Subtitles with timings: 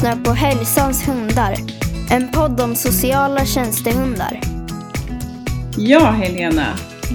[0.00, 1.54] lyssnar på Hälsans hundar.
[2.10, 4.40] En podd om sociala tjänstehundar.
[5.76, 6.66] Ja, Helena.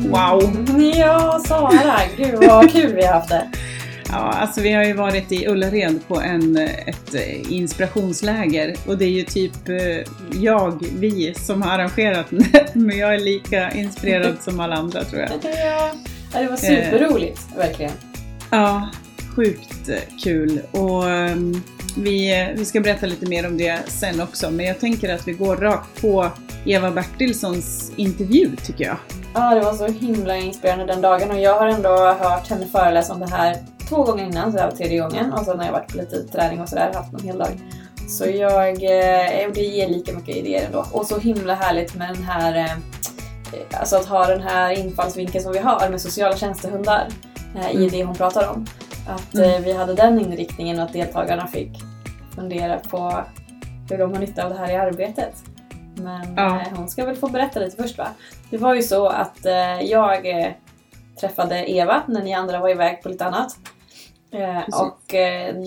[0.10, 0.68] Wow!
[0.96, 2.00] Ja, Sara.
[2.18, 3.50] Gud vad kul vi har haft det.
[4.10, 9.06] Ja, alltså vi har ju varit i Ullared på en, ett eh, inspirationsläger och det
[9.06, 10.12] är ju typ eh,
[10.42, 12.66] jag, vi, som har arrangerat det.
[12.76, 15.30] Men jag är lika inspirerad som alla andra tror jag.
[16.34, 17.92] Ja, det var superroligt, verkligen.
[18.50, 18.90] Ja,
[19.36, 19.90] sjukt
[20.24, 20.62] kul.
[20.72, 21.64] Och um,
[21.98, 24.52] vi, vi ska berätta lite mer om det sen också.
[24.52, 26.30] Men jag tänker att vi går rakt på
[26.66, 28.98] Eva Bertilssons intervju tycker jag.
[29.34, 31.90] Ja, det var så himla inspirerande den dagen och jag har ändå
[32.20, 33.58] hört henne föreläsa om det här
[33.90, 35.34] två gånger innan, så det här var tredje gången.
[35.34, 37.50] Och sen har jag varit på lite träning och sådär, haft någon hel dag.
[38.10, 40.86] Så jag, eh, det ger lika mycket idéer ändå.
[40.92, 45.54] Och så himla härligt med den här, eh, alltså att ha den här infallsvinkeln som
[45.54, 47.08] vi har med sociala tjänstehundar
[47.56, 47.90] eh, i Mm.
[47.90, 48.66] det hon pratar om.
[49.08, 49.50] Att Mm.
[49.50, 51.70] eh, vi hade den inriktningen och att deltagarna fick
[52.36, 53.24] fundera på
[53.90, 55.34] hur de har nytta av det här i arbetet.
[55.96, 56.62] Men Ja.
[56.62, 58.08] eh, hon ska väl få berätta lite först va?
[58.50, 60.26] Det var ju så att eh, jag
[61.20, 63.56] träffade Eva när ni andra var iväg på lite annat.
[64.32, 64.76] Precis.
[64.76, 65.14] och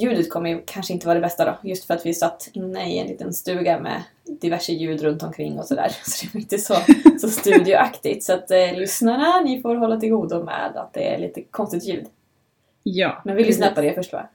[0.01, 2.93] ljudet kommer ju kanske inte vara det bästa då, just för att vi satt inne
[2.95, 4.03] i en liten stuga med
[4.41, 5.89] diverse ljud runt omkring och sådär.
[6.05, 6.75] Så det var inte så,
[7.21, 8.25] så studioaktigt.
[8.25, 11.85] Så att eh, lyssnarna, ni får hålla till godo med att det är lite konstigt
[11.85, 12.07] ljud.
[12.91, 14.29] Ja, Men vi lyssnar på det först va?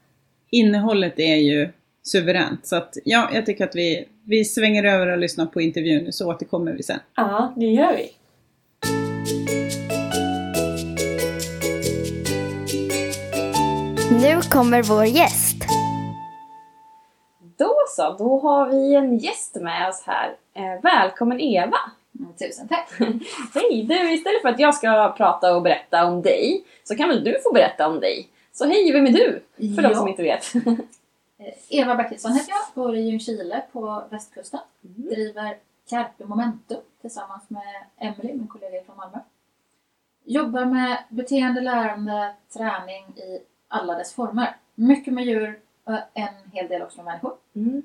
[0.49, 1.69] Innehållet är ju
[2.03, 2.67] suveränt.
[2.67, 6.29] Så att, ja, jag tycker att vi, vi svänger över och lyssnar på intervjun så
[6.29, 6.99] återkommer vi sen.
[7.15, 8.11] Ja, det gör vi.
[14.21, 15.57] Nu kommer vår gäst.
[17.57, 20.35] Då så, då har vi en gäst med oss här.
[20.55, 21.77] Eh, välkommen Eva!
[22.39, 22.89] Tusen tack!
[23.53, 23.83] Hej!
[23.83, 27.39] Du, istället för att jag ska prata och berätta om dig så kan väl du
[27.43, 28.29] få berätta om dig?
[28.53, 29.43] Så hej, vem är du?
[29.75, 29.95] För de Ja.
[29.95, 30.55] som inte vet.
[31.37, 34.59] Eh, Eva Bertilsson heter jag, bor i Ljungskile på västkusten.
[34.81, 35.57] Driver
[35.89, 37.63] Carpe Momentum tillsammans med
[37.97, 39.17] Emily, min kollega från Malmö.
[40.25, 44.55] Jobbar med beteende, lärande, träning i alla dess former.
[44.75, 47.33] Mycket med djur, och en hel del också med människor.
[47.55, 47.81] Mm.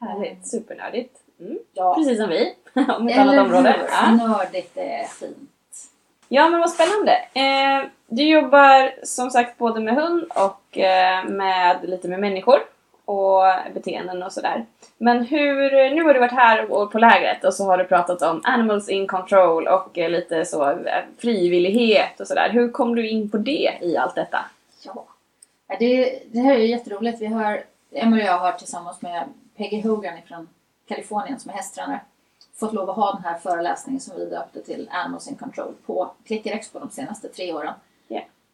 [0.00, 1.16] Härligt, supernördigt.
[1.40, 1.58] Mm.
[1.72, 2.54] Ja, Precis som vi,
[2.98, 3.72] om ett annat område.
[3.78, 3.86] hur?
[3.88, 4.26] Ja.
[4.28, 5.49] Nördigt är fint
[6.30, 7.12] ja, men vad spännande.
[7.34, 12.58] Eh, du jobbar som sagt både med hund och eh, med lite med människor
[13.04, 13.42] och
[13.74, 14.66] beteenden och sådär.
[14.98, 18.22] Men hur, nu har du varit här och på lägret och så har du pratat
[18.22, 22.50] om animals in control och eh, lite så eh, frivillighet och sådär.
[22.50, 24.38] Hur kom du in på det i allt detta?
[24.82, 25.04] Ja.
[25.78, 27.20] Det, det här är ju jätteroligt.
[27.20, 29.24] Vi har, Emily och jag har tillsammans med
[29.56, 30.48] Peggy Hogan från
[30.88, 32.00] Kalifornien som är hästtränare
[32.60, 36.10] fått lov att ha den här föreläsningen som vi döpte till Animals in Control på
[36.26, 37.74] Clicker Expo de senaste tre åren.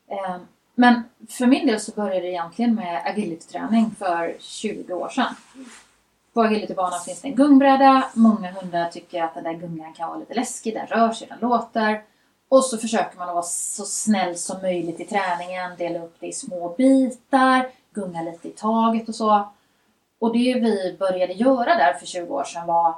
[0.09, 0.37] Eh,
[0.75, 5.35] Men för min del så började det egentligen med agilityträning för 20 år sedan.
[6.35, 8.05] På agilitybanan finns det en gungbräda.
[8.15, 10.75] Många hundar tycker att den där gungan kan vara lite läskig.
[10.75, 12.03] Den rör sig, den låter.
[12.49, 16.27] Och så försöker man att vara så snäll som möjligt i träningen, dela upp det
[16.27, 19.49] i små bitar, gunga lite i taget och så.
[20.19, 22.95] Och det vi började göra där för 20 år sedan var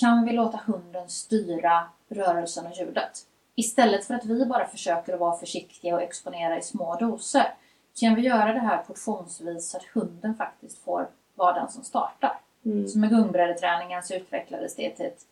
[0.00, 3.26] kan vi låta hunden styra rörelsen och ljudet?
[3.54, 7.54] Istället för att vi bara försöker att vara försiktiga och exponera i små doser
[7.94, 12.40] kan vi göra det här portionsvis så att hunden faktiskt får vara den som startar.
[12.88, 15.22] Så med gungbrädeträningen så utvecklades det till ett,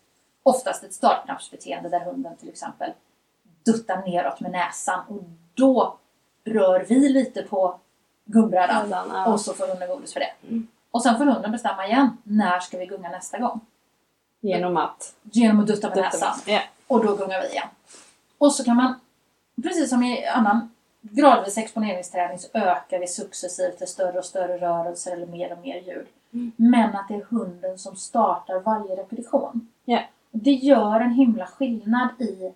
[0.43, 2.91] oftast ett startknappsbeteende där hunden till exempel
[3.65, 5.23] duttar neråt med näsan och
[5.55, 5.99] då
[6.45, 7.81] rör vi lite på
[8.25, 8.95] gungbrädan
[9.27, 10.33] och så får hunden godis för det.
[10.91, 13.61] Och sen får hunden bestämma igen, när ska vi gunga nästa gång?
[14.41, 16.39] Genom att Genom att dutta med dutta näsan.
[16.47, 16.61] med- Ja.
[16.87, 17.67] Och då gungar vi igen.
[18.39, 18.95] Och så kan man,
[19.63, 25.13] precis som i annan gradvis exponeringsträning så ökar vi successivt till större och större rörelser
[25.13, 26.07] eller mer och mer ljud.
[26.57, 29.69] Men att det är hunden som startar varje repetition.
[29.85, 30.01] Ja.
[30.31, 32.53] Det gör en himla skillnad i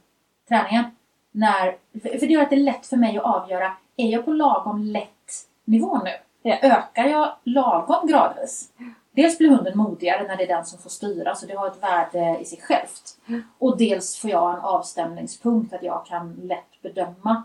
[0.49, 0.85] träningen.
[1.31, 4.33] När, för det gör att det är lätt för mig att avgöra, är jag på
[4.33, 6.11] lagom lätt nivå nu?
[6.43, 6.57] Ja.
[6.63, 8.69] Ökar jag lagom gradvis?
[9.15, 11.83] Dels blir hunden modigare när det är den som får styra, så det har ett
[11.83, 13.17] värde i sig självt.
[13.59, 17.43] Och dels får jag en avstämningspunkt, att jag kan lätt bedöma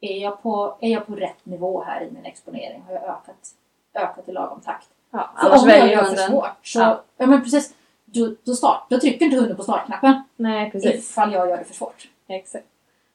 [0.00, 2.82] är jag, på, är jag på rätt nivå här i min exponering?
[2.86, 3.50] Har jag ökat,
[3.94, 4.88] ökat i lagom takt?
[5.10, 7.02] Ja, För annars om jag väljer gör för svårt så, Ja.
[7.16, 7.26] ja.
[7.26, 7.74] men precis,
[8.04, 11.10] då, då, start, då trycker inte hunden på startknappen Nej, precis.
[11.10, 12.08] ifall jag gör det för svårt.
[12.28, 12.66] Exakt.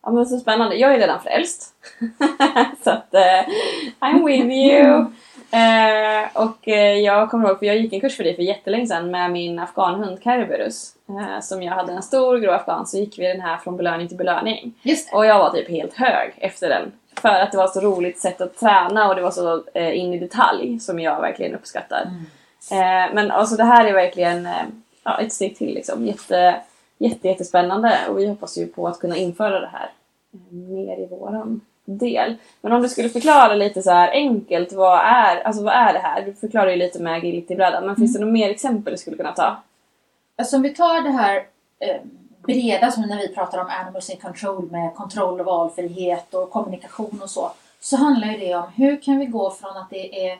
[0.03, 0.75] Ja men så spännande.
[0.75, 1.73] Jag är redan frälst.
[2.83, 3.45] så att eh,
[3.99, 5.05] I'm with you.
[5.51, 8.87] Eh, och eh, jag kommer ihåg, för jag gick en kurs för dig för jättelänge
[8.87, 10.93] sedan med min afghanhund Kerberus.
[11.09, 14.07] Eh, som jag hade en stor grå afghan så gick vi den här från belöning
[14.07, 14.73] till belöning.
[14.81, 15.17] Just det.
[15.17, 18.41] Och jag var typ helt hög efter den För att det var så roligt sätt
[18.41, 22.01] att träna och det var så in i detalj som jag verkligen uppskattar.
[22.71, 24.49] Eh, men alltså det här är verkligen
[25.03, 26.05] ja, ett steg till liksom.
[26.05, 26.55] Jätte,
[26.97, 29.89] jätte, jättespännande och vi hoppas ju på att kunna införa det här
[30.49, 32.35] mer i våran del.
[32.61, 35.99] Men om du skulle förklara lite så här enkelt, vad är, alltså vad är det
[35.99, 36.25] här?
[36.25, 39.31] Du förklarar ju lite med agility-brädan, men finns det några mer exempel du skulle kunna
[39.31, 39.57] ta?
[40.35, 41.45] Alltså om vi tar det här
[41.79, 42.01] eh,
[42.43, 47.19] breda som när vi pratar om animals in control med kontroll och valfrihet och kommunikation
[47.23, 47.51] och så.
[47.79, 50.39] Så handlar ju det om hur kan vi gå från att det är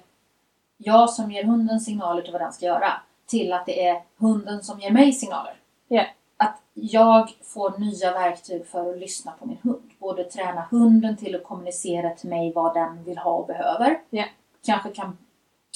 [0.78, 2.94] jag som ger hunden signaler till vad den ska göra
[3.28, 5.54] till att det är hunden som ger mig signaler.
[5.88, 6.04] Ja.
[6.38, 9.87] Att jag får nya verktyg för att lyssna på min hund.
[10.00, 14.00] Både träna hunden till att kommunicera till mig vad den vill ha och behöver.
[14.10, 14.26] Ja.
[14.66, 15.18] Kanske kan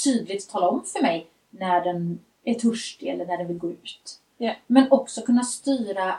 [0.04, 4.20] tydligt tala om för mig när den är törstig eller när den vill gå ut.
[4.38, 4.54] Ja.
[4.68, 6.16] Men också kunna styra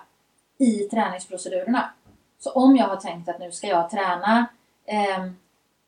[0.59, 1.91] i träningsprocedurerna.
[2.39, 4.47] Så om jag har tänkt att nu ska jag träna
[4.87, 5.37] ehm,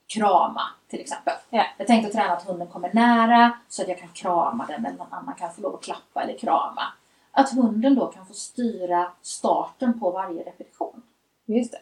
[0.06, 1.34] krama till exempel.
[1.50, 1.64] Ja.
[1.78, 5.12] Jag tänkte träna att hunden kommer nära så att jag kan krama den eller någon
[5.12, 6.82] annan kan få lov att klappa eller krama.
[7.30, 11.02] Att hunden då kan få styra starten på varje repetition.
[11.46, 11.78] Just det.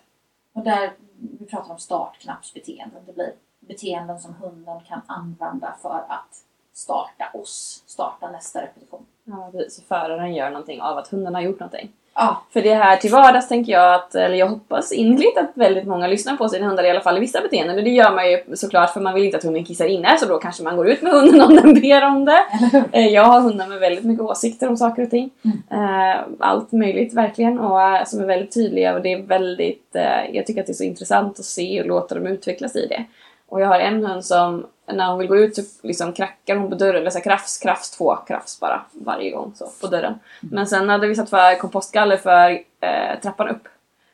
[0.53, 0.93] Och där
[1.41, 3.03] vi pratar om startknappsbeteenden.
[3.07, 9.07] Det blir beteenden som hunden kan använda för att starta oss, starta nästa repetition.
[9.25, 9.75] Ja, precis.
[9.75, 11.93] Så föraren gör någonting av att hunden har gjort någonting.
[12.15, 15.87] Ja, För det här till vardags tänker jag att, eller jag hoppas innerligt att väldigt
[15.87, 17.79] många lyssnar på sina hundar i alla fall i vissa beteenden.
[17.79, 20.27] Och det gör man ju såklart för man vill inte att hunden kissar inne så
[20.27, 22.45] då kanske man går ut med hunden om den ber om det.
[22.93, 25.31] Eh, Jag har hundar med väldigt mycket åsikter om saker och ting.
[25.71, 29.97] Eh, Allt möjligt verkligen och eh, som är väldigt tydliga och det är väldigt,
[30.33, 33.05] jag tycker att det är så intressant att se och låta dem utvecklas i det.
[33.49, 36.71] Och jag har en hund som när hon vill gå ut så liksom krackar hon
[36.71, 40.15] på dörren, eller så här krafs, krafs, två krafs bara varje gång så på dörren.
[40.41, 42.51] Men sen hade vi satt för kompostgaller för
[42.81, 43.69] eh, trappan upp.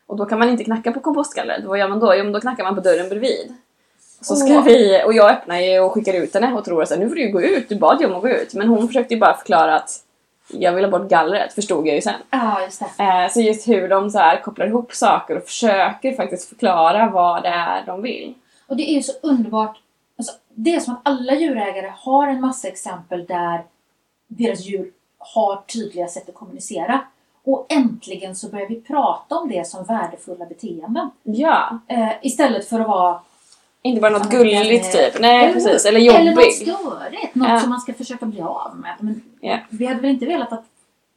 [0.07, 1.65] Och då kan man inte knacka på kompostgallret.
[1.65, 2.15] Vad gör man då?
[2.15, 3.55] Jo men då knackar man på dörren bredvid.
[4.21, 4.65] Så ska Åh.
[4.65, 7.23] vi, och jag öppnar ju och skickar ut henne och tror att nu får du
[7.23, 8.55] ju gå ut, du bad ju om att gå ut.
[8.55, 9.91] Men hon försökte ju bara förklara att
[10.49, 12.15] jag vill ha bort gallret, förstod jag ju sen.
[12.31, 13.05] Ja, just det.
[13.05, 17.43] Eh, så just hur de så här kopplar ihop saker och försöker faktiskt förklara vad
[17.43, 18.35] det är de vill.
[18.67, 19.79] Och det är ju så underbart.
[20.61, 23.65] Det är som att alla djurägare har en massa exempel där
[24.29, 27.01] deras djur har tydliga sätt att kommunicera.
[27.45, 31.11] Och äntligen så börjar vi prata om det som värdefulla beteenden.
[31.23, 33.21] Ja, Eh, istället för att vara...
[33.83, 35.21] inte bara något gulligt eller- typ.
[35.21, 37.35] Nej eller- precis, eller Eller något störigt.
[37.35, 37.61] Något Ja.
[37.61, 38.95] som man ska försöka bli av med.
[39.01, 39.59] Men Ja.
[39.71, 40.65] Vi hade väl inte velat att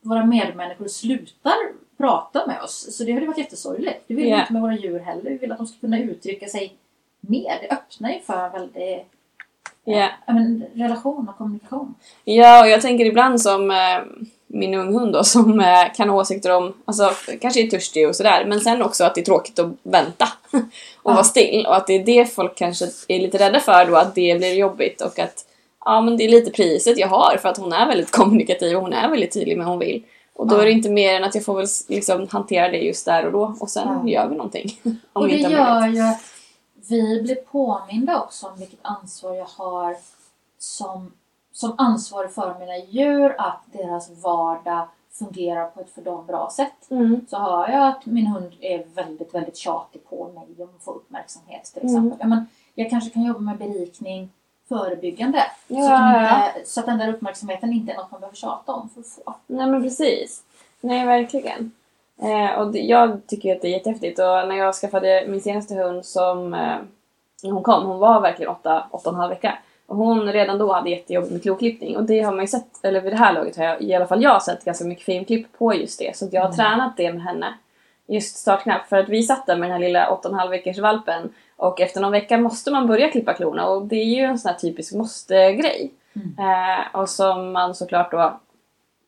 [0.01, 1.53] våra medmänniskor slutar
[1.97, 2.97] prata med oss.
[2.97, 4.03] Så det hade varit jättesorgligt.
[4.07, 4.39] Det vill vi Ja.
[4.41, 5.29] inte med våra djur heller.
[5.29, 6.73] Vi vill att de ska kunna uttrycka sig
[7.21, 7.57] mer.
[7.61, 9.05] Det öppnar ju för väldigt
[9.85, 10.09] Ja.
[10.27, 11.95] ja, men, relation och kommunikation.
[12.23, 13.77] Ja, och jag tänker ibland som eh,
[14.47, 17.11] min unghund då som eh, kan ha åsikter om, alltså
[17.41, 20.59] kanske är törstig och sådär, men sen också att det är tråkigt att vänta och
[21.03, 21.11] Ja.
[21.13, 24.15] vara still och att det är det folk kanske är lite rädda för då, att
[24.15, 25.45] det blir jobbigt och att
[25.85, 28.81] ja, men det är lite priset jag har för att hon är väldigt kommunikativ och
[28.83, 30.03] hon är väldigt tydlig med vad hon vill.
[30.35, 33.05] Och då är det inte mer än att jag får väl liksom hantera det just
[33.05, 34.09] där och då och sen Ja.
[34.09, 34.79] gör vi någonting.
[34.83, 36.21] Om och det inte gör ju att
[36.89, 39.97] vi blir påminda också om vilket ansvar jag har
[40.57, 41.11] som,
[41.51, 46.91] som ansvarig för mina djur, att deras vardag fungerar på ett för dem bra sätt.
[46.91, 47.25] Mm.
[47.29, 50.91] Så har jag att min hund är väldigt, väldigt tjatig på mig om att få
[50.91, 51.95] uppmärksamhet till Mm.
[51.95, 52.17] exempel.
[52.21, 52.45] Ja, men
[52.75, 54.29] jag kanske kan jobba med berikning
[54.69, 55.43] förebyggande.
[55.67, 56.47] så, Ja, att de ja.
[56.57, 59.07] inte, så att den där uppmärksamheten inte är något man behöver tjata om för att
[59.07, 59.33] få.
[59.47, 60.43] Nej men precis.
[60.81, 61.71] Nej verkligen.
[62.21, 65.75] Eh, och det, jag tycker att det är jättehäftigt och när jag skaffade min senaste
[65.75, 66.75] hund som eh,
[67.43, 69.57] när hon kom, hon var verkligen åtta, åtta och en halv vecka.
[69.87, 73.01] Och hon redan då hade jättejobbigt med kloklippning och det har man ju sett, eller
[73.01, 75.73] vid det här laget har jag i alla fall jag sett ganska mycket filmklipp på
[75.75, 76.17] just det.
[76.17, 76.57] Så jag har Mm.
[76.57, 77.53] tränat det med henne.
[78.07, 78.87] Just startknapp.
[78.89, 81.33] För att vi satt där med den här lilla åtta och en halv veckors valpen
[81.57, 84.49] och efter någon vecka måste man börja klippa klorna och det är ju en sån
[84.49, 85.91] här typisk måste-grej.
[86.15, 86.35] Mm.
[86.39, 88.39] Eh, och som man såklart då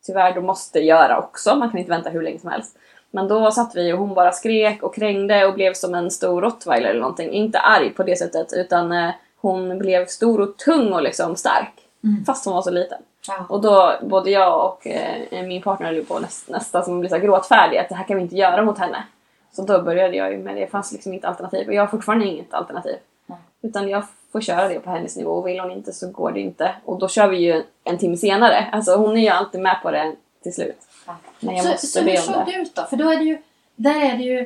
[0.05, 1.55] tyvärr då måste göra också.
[1.55, 2.77] Man kan inte vänta hur länge som helst.
[3.15, 6.41] Men då satt vi och hon bara skrek och krängde och blev som en stor
[6.41, 7.29] rottweiler eller någonting.
[7.29, 9.09] Inte arg på det sättet utan eh,
[9.41, 11.73] hon blev stor och tung och liksom stark.
[12.03, 12.25] Mm.
[12.25, 13.01] Fast hon var så liten.
[13.27, 13.45] Ja.
[13.49, 17.15] Och då, både jag och eh, min partner höll på näst, nästan som blir så
[17.15, 19.03] här gråtfärdig att det här kan vi inte göra mot henne.
[19.51, 20.61] Så då började jag ju med det.
[20.61, 21.67] Det fanns liksom inte alternativ.
[21.67, 22.95] Och jag har fortfarande inget alternativ.
[23.25, 23.39] Nej.
[23.61, 26.39] Utan jag får köra det på hennes nivå och vill hon inte så går det
[26.39, 26.75] inte.
[26.85, 28.69] Och då kör vi ju en timme senare.
[28.71, 30.77] Alltså hon är ju alltid med på det till slut.
[31.39, 32.51] Men jag Så, måste så hur be såg om det.
[32.51, 32.83] det ut då?
[32.85, 33.37] För då är det ju,
[33.75, 34.45] där är det ju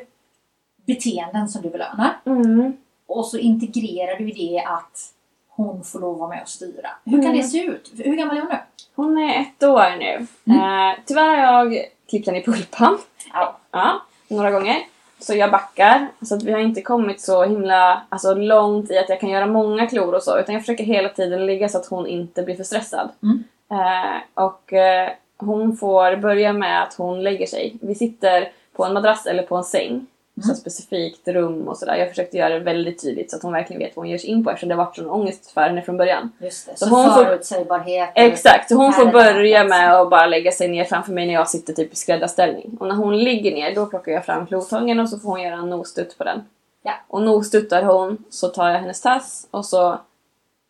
[0.86, 2.18] beteenden som du belönar.
[2.26, 2.78] Mm.
[3.08, 5.14] Och så integrerar du i det att
[5.50, 6.90] hon får lov att vara med och styra.
[7.06, 7.38] Hur kan Mm.
[7.38, 7.92] det se ut?
[7.98, 8.58] Hur gammal är hon nu?
[8.96, 10.28] Hon är ett år nu.
[10.54, 10.90] Mm.
[10.90, 12.98] Eh, tyvärr har jag klippt henne i pulpan.
[13.34, 13.58] Ja.
[13.72, 14.76] Ja, några gånger.
[15.20, 16.08] så jag backar.
[16.22, 19.46] Så att vi har inte kommit så himla alltså, långt i att jag kan göra
[19.46, 20.40] många klor och så.
[20.40, 23.10] Utan jag försöker hela tiden ligga så att hon inte blir för stressad.
[23.24, 23.44] Mm.
[23.72, 27.76] Eh, och eh, hon får börja med att hon lägger sig.
[27.82, 30.08] Vi sitter på en madrass eller på en säng.
[30.48, 31.96] Så specifikt rum och sådär.
[31.96, 34.30] Jag försökte göra det väldigt tydligt så att hon verkligen vet vad hon ger sig
[34.30, 36.32] in på eftersom det varit sån ångest för henne från början.
[36.40, 36.78] Just det.
[36.78, 38.10] Så Så, hon får- förutsägbarhet.
[38.16, 41.50] Exakt, så hon får börja med att bara lägga sig ner framför mig när jag
[41.50, 42.78] sitter typ i skräddarställning.
[42.80, 45.56] Och när hon ligger ner då plockar jag fram klotången och så får hon göra
[45.56, 46.42] en nosdutt på den.
[46.84, 46.94] Ja.
[47.08, 50.00] Och nosduttar hon så tar jag hennes tass och så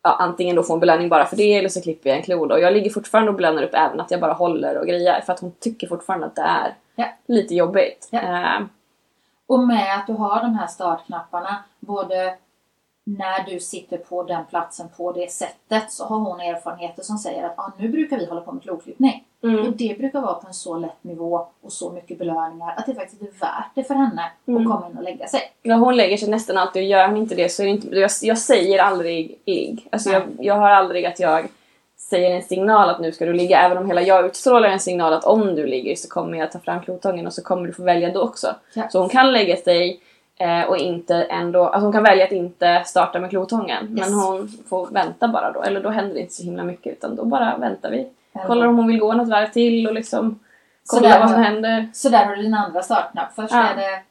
[0.08, 2.46] ja, antingen då får hon belöning bara för det eller så klipper jag en klo
[2.46, 2.54] då.
[2.54, 5.32] Och jag ligger fortfarande och belönar upp även att jag bara håller och grejer för
[5.32, 7.04] att hon tycker fortfarande att det är Ja.
[7.26, 8.08] lite jobbigt.
[8.10, 8.20] Ja.
[8.20, 8.60] Eh,
[9.46, 12.34] Och med att du har de här startknapparna, både
[13.16, 17.44] när du sitter på den platsen på det sättet så har hon erfarenheter som säger
[17.44, 19.24] att ah, nu brukar vi hålla på med kloklippning.
[19.42, 19.66] mm.
[19.66, 22.94] Och det brukar vara på en så lätt nivå och så mycket belöningar att det
[22.94, 24.60] faktiskt är värt det för henne Mm.
[24.62, 25.40] att komma in och lägga sig.
[25.62, 27.88] När hon lägger sig nästan alltid och gör hon inte det så är det inte,
[27.96, 29.88] jag, jag säger aldrig ligg.
[29.92, 31.48] Alltså jag, jag har aldrig att jag
[31.96, 35.12] säger en signal att nu ska du ligga även om hela jag utstrålar en signal
[35.12, 37.82] att om du ligger så kommer jag ta fram klotången och så kommer du få
[37.82, 38.54] välja då också.
[38.74, 38.88] Ja.
[38.88, 40.00] Så hon kan lägga sig
[40.38, 44.00] eh, och inte ändå, alltså hon kan välja att inte starta med klotången Yes.
[44.10, 47.16] men hon får vänta bara då eller då händer det inte så himla mycket utan
[47.16, 48.08] då bara väntar vi.
[48.32, 50.38] Eller- Kollar om hon vill gå något varv till och liksom
[50.84, 51.88] Så kolla där vad som händer.
[51.94, 53.34] Så där har du din andra startknapp.
[53.34, 53.68] Först Ja.
[53.68, 54.02] är det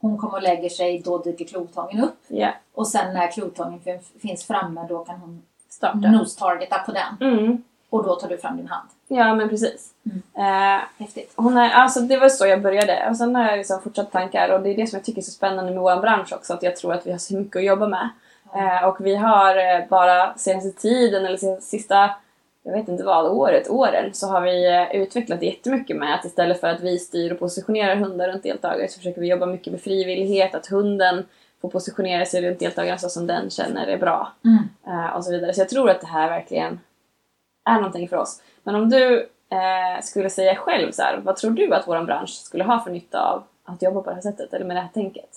[0.00, 2.16] hon kommer och lägger sig, då dyker klotången upp.
[2.28, 5.98] Ja, Och sen när klotången fin- finns framme då kan hon starta.
[5.98, 7.32] nose-targeta på den.
[7.32, 7.62] Mm.
[7.94, 8.88] Och då tar du fram din hand.
[9.08, 9.92] Ja men precis.
[10.36, 11.32] Eh, Häftigt.
[11.36, 14.48] Hon är, alltså det var så jag började och sen har jag liksom fortsatt tankar
[14.48, 16.62] och det är det som jag tycker är så spännande med vår bransch också att
[16.62, 18.08] jag tror att vi har så mycket att jobba med.
[18.54, 22.10] Eh, och vi har eh, bara senaste tiden eller sista,
[22.64, 26.60] jag vet inte vad, året, åren så har vi eh, utvecklat jättemycket med att istället
[26.60, 29.80] för att vi styr och positionerar hundar runt deltagare så försöker vi jobba mycket med
[29.80, 31.24] frivillighet, att hunden
[31.60, 34.32] får positionera sig runt deltagaren så som den känner är bra.
[34.44, 34.68] Mm.
[34.86, 35.54] Eh, och så vidare.
[35.54, 36.80] Så jag tror att det här verkligen
[37.64, 38.42] är någonting för oss.
[38.62, 42.30] Men om du eh, skulle säga själv så här, vad tror du att vår bransch
[42.30, 44.88] skulle ha för nytta av att jobba på det här sättet eller med det här
[44.94, 45.30] tänket?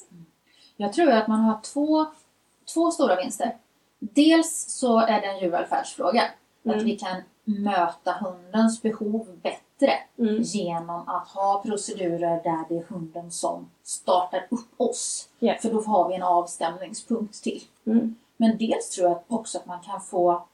[0.78, 2.06] Jag tror att man har två,
[2.74, 3.58] två stora vinster.
[4.00, 6.24] Dels så är det en djurvälfärdsfråga.
[6.66, 6.78] Mm.
[6.78, 9.62] Att vi kan möta hundens behov bättre
[10.20, 10.42] Mm.
[10.42, 15.30] genom att ha procedurer där det är hunden som startar upp oss.
[15.40, 15.56] Ja.
[15.62, 17.64] För då har vi en avstämningspunkt till.
[17.86, 18.16] Mm.
[18.38, 20.48] Men dels tror jag också att man kan få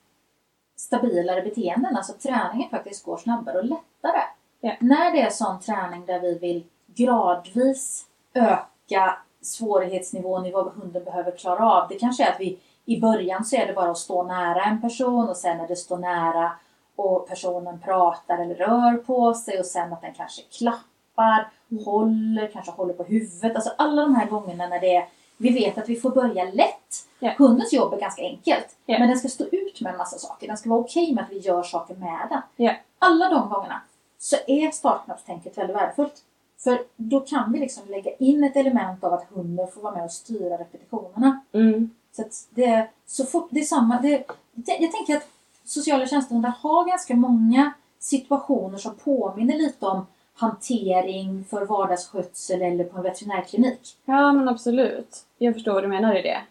[0.75, 4.21] stabilare beteenden, alltså träningen faktiskt går snabbare och lättare.
[4.61, 4.73] Ja.
[4.79, 11.31] När det är sån träning där vi vill gradvis öka svårighetsnivån i vad hunden behöver
[11.31, 11.87] klara av.
[11.89, 14.81] Det kanske är att vi i början så är det bara att stå nära en
[14.81, 16.51] person och sen när det står nära
[16.95, 21.51] och personen pratar eller rör på sig och sen att den kanske klappar,
[21.85, 23.55] håller, kanske håller på huvudet.
[23.55, 27.07] Alltså alla de här gångerna när det är vi vet att vi får börja lätt.
[27.19, 27.33] Ja.
[27.37, 28.75] Hundens jobb är ganska enkelt.
[28.85, 28.99] Ja.
[28.99, 30.47] Men den ska stå ut med en massa saker.
[30.47, 32.41] Den ska vara okej med att vi gör saker med den.
[32.55, 32.73] Ja.
[32.99, 33.81] Alla de gångerna
[34.17, 36.23] så är startknappstänket väldigt värdefullt.
[36.63, 40.03] För då kan vi liksom lägga in ett element av att hunden får vara med
[40.03, 41.41] och styra repetitionerna.
[41.53, 41.89] Mm.
[42.11, 44.01] Så det, så fort, det är samma.
[44.01, 45.27] Det, jag tänker att
[45.65, 52.97] sociala tjänstehundar har ganska många situationer som påminner lite om hantering för vardagsskötsel eller på
[52.97, 53.79] en veterinärklinik.
[54.05, 55.17] Ja men absolut.
[55.37, 56.41] Jag förstår vad du menar i det.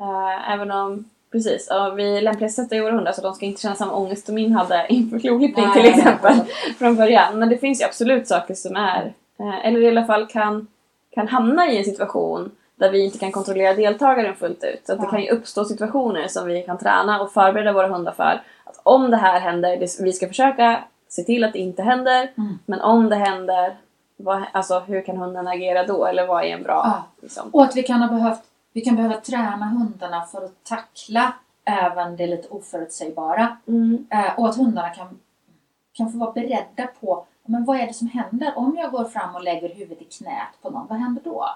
[0.00, 3.74] Eh, även om, precis, ja, vi lämpligen sätter i hundar så de ska inte känna
[3.74, 6.32] samma ångest som min hade inför kloklippning Nej, till exempel.
[6.78, 7.38] från början.
[7.38, 10.66] Men det finns ju absolut saker som är, eh, eller i alla fall kan,
[11.10, 14.86] kan hamna i en situation där vi inte kan kontrollera deltagaren fullt ut.
[14.86, 15.10] Så att det Ja.
[15.10, 18.42] kan ju uppstå situationer som vi kan träna och förbereda våra hundar för.
[18.64, 22.32] Att om det här händer, det, vi ska försöka se till att det inte händer.
[22.36, 22.58] Mm.
[22.66, 23.76] Men om det händer,
[24.16, 26.06] vad, alltså, hur kan hunden agera då?
[26.06, 26.82] Eller vad är en bra...
[26.84, 27.04] Ja.
[27.22, 27.50] Liksom?
[27.52, 31.32] Och att vi kan, ha behövt, vi kan behöva träna hundarna för att tackla
[31.64, 33.56] även det lite oförutsägbara.
[33.66, 34.06] Mm.
[34.10, 35.18] Eh, och att hundarna kan,
[35.92, 39.34] kan få vara beredda på men vad är det som händer om jag går fram
[39.34, 40.86] och lägger huvudet i knät på någon.
[40.86, 41.46] Vad händer då?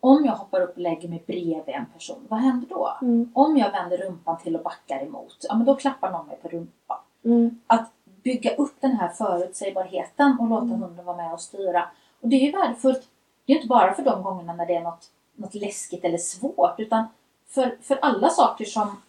[0.00, 2.96] Om jag hoppar upp och lägger mig bredvid en person, vad händer då?
[3.02, 3.30] Mm.
[3.34, 6.48] Om jag vänder rumpan till och backar emot, ja men då klappar någon mig på
[6.48, 6.98] rumpan.
[7.24, 7.60] Mm.
[7.66, 11.88] Att bygga upp den här förutsägbarheten och låta hunden vara med och styra.
[12.20, 13.08] Och det är ju värdefullt,
[13.46, 16.74] det är inte bara för de gångerna när det är något, något läskigt eller svårt,
[16.80, 17.04] utan
[17.48, 19.02] för, för alla saker som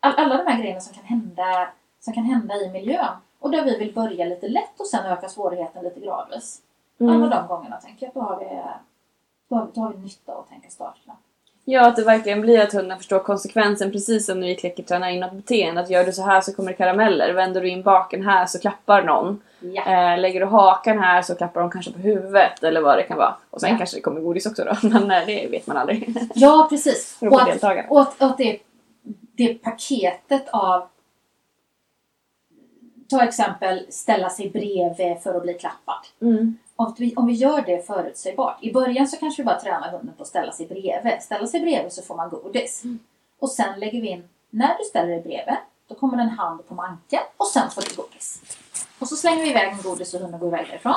[0.00, 1.68] all, alla de här grejerna som kan, hända,
[2.00, 3.16] som kan hända i miljön.
[3.38, 6.62] Och där vi vill börja lite lätt och sen öka svårigheten lite gradvis.
[7.00, 7.14] Mm.
[7.22, 8.44] Alla de gångerna tänker jag då har vi,
[9.48, 11.16] då har, vi- då har vi nytta av att tänka startknapp.
[11.68, 15.20] Ja, att det verkligen blir att hunden förstår konsekvensen precis som när vi klickertränar in
[15.20, 15.80] något beteende.
[15.80, 17.32] Att gör du så här så kommer det karameller.
[17.32, 19.42] Vänder du in baken här så klappar någon.
[19.60, 20.12] Ja.
[20.12, 23.18] Eh, lägger du hakan här så klappar de kanske på huvudet eller vad det kan
[23.18, 23.36] vara.
[23.50, 23.76] Och sen Ja.
[23.78, 24.88] kanske det kommer godis också då.
[24.88, 26.14] Men eh, det vet man aldrig.
[26.34, 27.16] ja, precis.
[27.20, 28.58] Och att, och att, och att det,
[29.36, 30.88] det paketet av
[33.08, 35.98] Ta exempel ställa sig bredvid för att bli klappad.
[36.22, 36.58] Mm.
[36.76, 38.58] Om vi, om vi gör det förutsägbart.
[38.60, 41.22] I början så kanske vi bara tränar hunden på att ställa sig bredvid.
[41.22, 42.82] Ställa sig bredvid så får man godis.
[43.38, 45.56] Och sen lägger vi in, när du ställer dig bredvid,
[45.88, 48.42] då kommer en hand på manken och sen får du godis.
[48.98, 50.94] Och så slänger vi iväg en godis och hunden går iväg därifrån.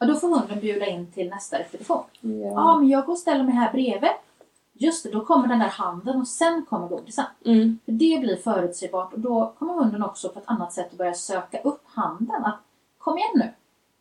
[0.00, 2.02] Och då får hunden bjuda in till nästa repetition.
[2.20, 2.76] Ja, Ja.
[2.78, 4.10] men jag går och ställer mig här bredvid.
[4.72, 7.24] Just det, då kommer den där handen och sen kommer godisen.
[7.46, 7.78] Mm.
[7.84, 11.14] För det blir förutsägbart och då kommer hunden också på ett annat sätt att börja
[11.14, 12.44] söka upp handen.
[12.44, 12.58] Att
[12.98, 13.52] kom igen nu!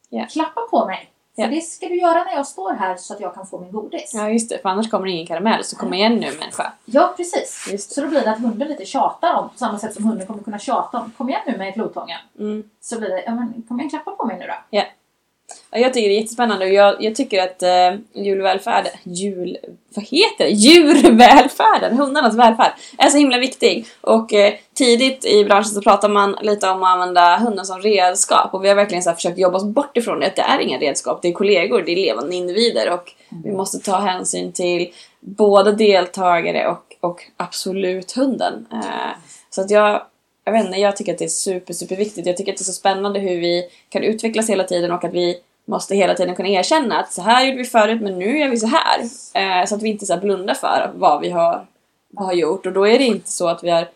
[0.09, 0.25] Ja.
[0.25, 1.09] Klappa på mig!
[1.35, 1.47] För Ja.
[1.47, 4.11] det ska du göra när jag står här så att jag kan få min godis.
[4.15, 4.59] ja, just det.
[4.61, 5.63] För annars kommer det ingen karamell.
[5.63, 6.73] Så kom igen nu människa.
[6.85, 7.67] Ja, precis.
[7.71, 7.95] Just det.
[7.95, 10.43] Så då blir det att hunden lite tjatar om, på samma sätt som hunden kommer
[10.43, 12.19] kunna tjata om kom igen nu med flodtången.
[12.39, 12.69] Mm.
[12.81, 14.53] Så blir det, ja men kom igen klappa på mig nu då.
[14.69, 14.83] Ja,
[15.71, 19.57] jag tycker det är jättespännande och jag, jag tycker att eh, julvälfärden, jul,
[19.95, 20.49] vad heter det?
[20.49, 23.85] Djurvälfärden, hundarnas välfärd, är så himla viktig.
[24.01, 28.53] Och eh, tidigt i branschen så pratar man lite om att använda hunden som redskap
[28.53, 30.79] och vi har verkligen så försökt jobba oss bort ifrån det, att det är inga
[30.79, 33.13] redskap, det är kollegor, det är levande individer och
[33.43, 38.67] vi måste ta hänsyn till både deltagare och, och absolut hunden.
[38.71, 39.17] Eh,
[39.49, 40.01] så att jag,
[40.47, 42.25] jag vet inte, jag tycker att det är super, super viktigt.
[42.25, 45.13] Jag tycker att det är så spännande hur vi kan utvecklas hela tiden och att
[45.13, 48.49] vi måste hela tiden kunna erkänna att så här gjorde vi förut men nu gör
[48.49, 48.99] vi så här.
[49.33, 51.65] Eh, så att vi inte så blundar för vad vi har,
[52.15, 52.65] har gjort.
[52.65, 53.87] Och då är det inte så att vi har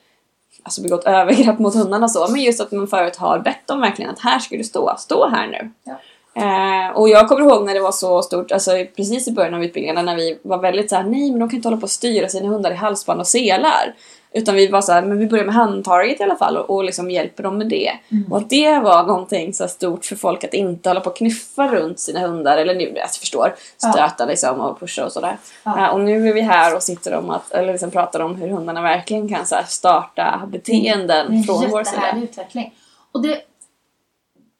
[0.63, 4.12] alltså, begått övergrepp mot hundarna så, men just att man förut har bett dem verkligen
[4.12, 5.72] att här ska du stå, stå här nu.
[5.84, 5.96] Ja.
[6.34, 9.63] Eh, och jag kommer ihåg när det var så stort, alltså precis i början av
[9.63, 11.91] utbildningarna när vi var väldigt så här: nej men de kan inte hålla på och
[11.91, 13.93] styra sina hundar i halsband och selar.
[14.33, 16.83] Utan vi var så här, men vi börjar med handtarget i alla fall och, och
[16.83, 17.91] liksom hjälper dem med det.
[18.29, 21.67] Och att det var någonting så stort för folk att inte hålla på och knuffa
[21.67, 23.91] runt sina hundar, eller nu, jag förstår, Ja.
[23.91, 25.38] stöta liksom och pusha och sådär.
[25.63, 25.85] Ja.
[25.88, 28.48] Eh, och nu är vi här och sitter om att, eller liksom pratar om hur
[28.50, 31.96] hundarna verkligen kan så starta beteenden Det är från vår sida.
[31.98, 32.74] jättehärlig utveckling.
[33.11, 33.41] Och det,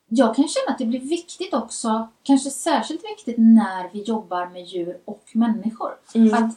[0.08, 4.64] jag kan känna att det blir viktigt också, kanske särskilt viktigt när vi jobbar med
[4.64, 5.90] djur och människor.
[6.14, 6.34] Mm.
[6.34, 6.50] Att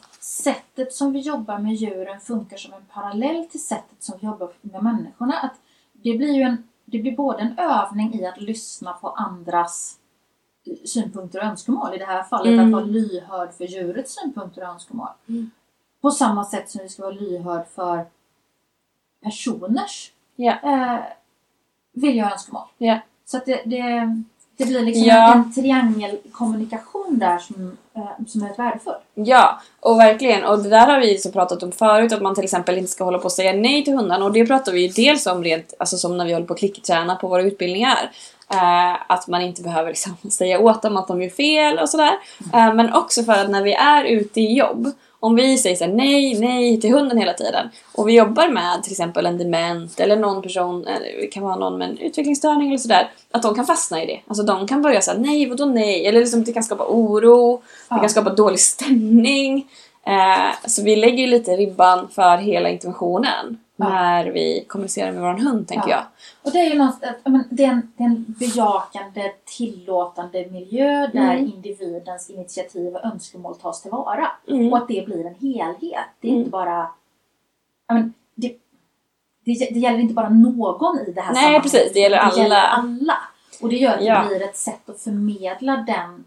[0.46, 4.50] sättet som vi jobbar med djuren funkar som en parallell till sättet som vi jobbar
[4.60, 5.34] med människorna.
[5.38, 5.54] Att
[5.92, 9.98] det blir ju en, det blir både en övning i att lyssna på andras
[10.84, 11.94] synpunkter och önskemål.
[11.94, 12.66] I det här fallet Mm.
[12.66, 15.08] att vara lyhörd för djurets synpunkter och önskemål.
[15.28, 15.50] Mm.
[16.00, 18.06] På samma sätt som vi ska vara lyhörd för
[19.22, 20.52] personers Ja.
[20.62, 21.00] eh,
[21.92, 22.66] vilja och önskemål.
[22.78, 22.98] Ja.
[23.24, 24.22] Så att det, det,
[24.56, 25.32] det blir liksom Ja.
[25.34, 28.94] en, triangelkommunikation där som, eh, som är värdefull.
[29.14, 30.44] Ja, och verkligen.
[30.44, 33.04] Och det där har vi så pratat om förut, att man till exempel inte ska
[33.04, 34.24] hålla på och säga nej till hundarna.
[34.24, 36.58] Och det pratar vi ju dels om rent, alltså som när vi håller på att
[36.58, 38.10] klickträna på våra utbildningar.
[38.52, 42.12] Eh, att man inte behöver liksom säga åt dem att de gör fel och sådär.
[42.54, 44.90] Eh, men också för att när vi är ute i jobb,
[45.26, 48.92] om vi säger så nej, nej till hunden hela tiden och vi jobbar med till
[48.92, 52.78] exempel en dement eller någon person, eller det kan vara någon med en utvecklingsstörning eller
[52.78, 54.20] sådär, att de kan fastna i det.
[54.26, 56.06] Alltså de kan börja säga nej, vadå nej?
[56.06, 57.98] Eller liksom det kan skapa oro, det Ja.
[58.00, 59.66] kan skapa dålig stämning.
[60.06, 63.58] Eh, så vi lägger ju lite ribban för hela interventionen.
[63.76, 65.96] När vi kommunicerar med vår hund, tänker Ja.
[65.96, 66.04] jag.
[66.42, 66.76] Och det är ju
[67.24, 71.52] ja, men det, är en, det är en bejakande, tillåtande miljö där Mm.
[71.54, 74.26] individens initiativ och önskemål tas tillvara.
[74.48, 74.72] Mm.
[74.72, 76.04] Och att det blir en helhet.
[76.20, 76.38] Det är Mm.
[76.40, 76.88] inte bara...
[77.88, 78.48] Ja, men det,
[79.44, 81.62] det, det gäller inte bara någon i det här Nej, sammanhanget.
[81.62, 81.92] precis.
[81.92, 82.60] Det gäller alla.
[82.62, 83.16] alla.
[83.62, 84.22] Och det gör att Ja.
[84.22, 86.24] det blir ett sätt att förmedla den,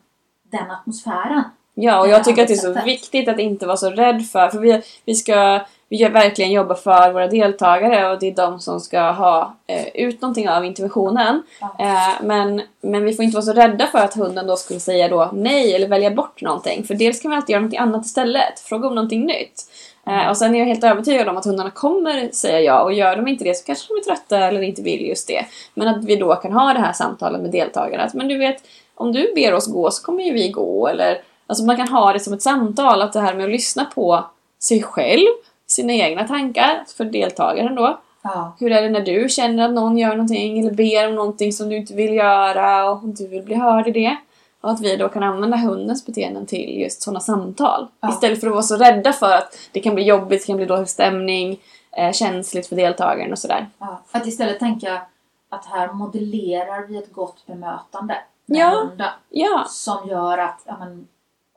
[0.51, 1.43] den atmosfären.
[1.73, 4.47] Ja, och jag tycker att det är så viktigt att inte vara så rädd för,
[4.49, 8.59] för vi, vi ska vi gör verkligen jobba för våra deltagare och det är de
[8.59, 11.43] som ska ha eh, ut någonting av interventionen.
[11.61, 15.07] Eh, men, men vi får inte vara så rädda för att hunden då skulle säga
[15.07, 16.83] då nej eller välja bort någonting.
[16.83, 19.63] För dels kan vi alltid göra någonting annat istället, fråga om någonting nytt.
[20.07, 23.15] Eh, och sen är jag helt övertygad om att hundarna kommer säga ja och gör
[23.15, 25.45] de inte det så kanske de är trötta eller inte vill just det.
[25.73, 28.03] Men att vi då kan ha det här samtalet med deltagarna.
[28.03, 28.63] Att, men du vet,
[28.95, 30.87] om du ber oss gå så kommer ju vi gå.
[30.87, 33.85] Eller, alltså man kan ha det som ett samtal, att det här med att lyssna
[33.85, 34.25] på
[34.59, 35.27] sig själv,
[35.71, 37.99] sina egna tankar för deltagaren då.
[38.21, 38.55] Ja.
[38.59, 41.69] Hur är det när du känner att någon gör någonting eller ber om någonting som
[41.69, 44.17] du inte vill göra och du vill bli hörd i det?
[44.61, 47.87] Och att vi då kan använda hundens beteenden till just sådana samtal.
[48.01, 48.09] Ja.
[48.09, 50.65] Istället för att vara så rädda för att det kan bli jobbigt, det kan bli
[50.65, 51.59] dålig stämning,
[51.97, 53.67] eh, känsligt för deltagaren och sådär.
[53.79, 54.01] Ja.
[54.11, 55.01] Att istället tänka
[55.49, 58.69] att här modellerar vi ett gott bemötande med Ja.
[58.69, 59.07] hunden.
[59.29, 61.07] Ja, Som gör att ja, men,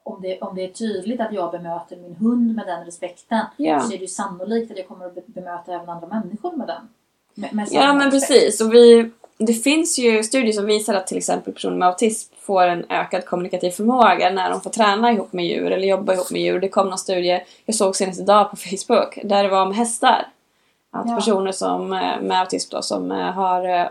[0.05, 3.81] om det, om det är tydligt att jag bemöter min hund med den respekten Ja.
[3.81, 6.67] så är det ju sannolikt att jag kommer att be- bemöta även andra människor med
[6.67, 6.88] den.
[7.35, 8.29] Med, med Ja men respekt.
[8.33, 8.61] precis.
[8.61, 12.62] Och vi, det finns ju studier som visar att till exempel personer med autism får
[12.62, 16.41] en ökad kommunikativ förmåga när de får träna ihop med djur eller jobba ihop med
[16.43, 16.61] djur.
[16.61, 20.27] Det kom någon studie jag såg senast idag på Facebook där det var om hästar.
[20.95, 21.15] Att Ja.
[21.17, 23.87] personer som, eh, med autism då, som eh, har eh,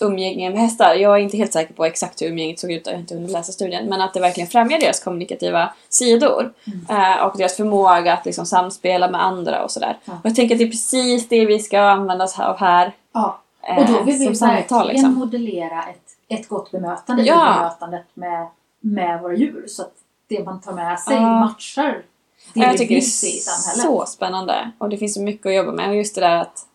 [0.00, 0.94] umgänge med hästar.
[0.94, 3.30] Jag är inte helt säker på exakt hur umgänget såg ut, jag har inte hunnit
[3.30, 3.86] läsa studien.
[3.88, 6.52] Men att det verkligen främjar deras kommunikativa sidor.
[6.88, 9.98] Eh, och deras förmåga att liksom samspela med andra och sådär.
[10.04, 10.12] Ja.
[10.12, 12.92] Och jag tänker att det är precis det vi ska använda oss av här.
[13.14, 13.40] Ja.
[13.68, 15.14] eh, Och då vill vi verkligen samtal liksom.
[15.14, 17.52] modellera ett, ett gott bemötande Ja.
[17.54, 18.46] i bemötandet med,
[18.80, 19.64] med våra djur.
[19.68, 19.92] Så att
[20.28, 21.40] det man tar med sig Ja.
[21.40, 22.02] matchar
[22.54, 24.70] det Ja, jag vi tycker det är så spännande.
[24.78, 25.88] Och det finns så mycket att jobba med.
[25.88, 26.66] Och just det där att,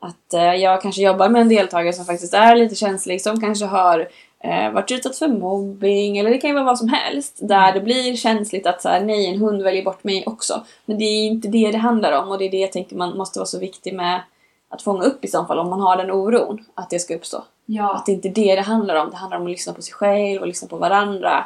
[0.00, 3.64] att eh, jag kanske jobbar med en deltagare som faktiskt är lite känslig, som kanske
[3.64, 4.08] har
[4.44, 7.38] eh, varit utsatt för mobbing, eller det kan ju vara vad som helst.
[7.40, 10.64] Där det blir känsligt att så här, nej, en hund väljer bort mig också.
[10.84, 13.16] Men det är inte det det handlar om och det är det jag tänker man
[13.16, 14.20] måste vara så viktig med
[14.68, 17.44] att fånga upp i så fall om man har den oron att det ska uppstå.
[17.66, 17.94] Ja.
[17.96, 19.10] Att det inte är det det handlar om.
[19.10, 21.44] Det handlar om att lyssna på sig själv och lyssna på varandra.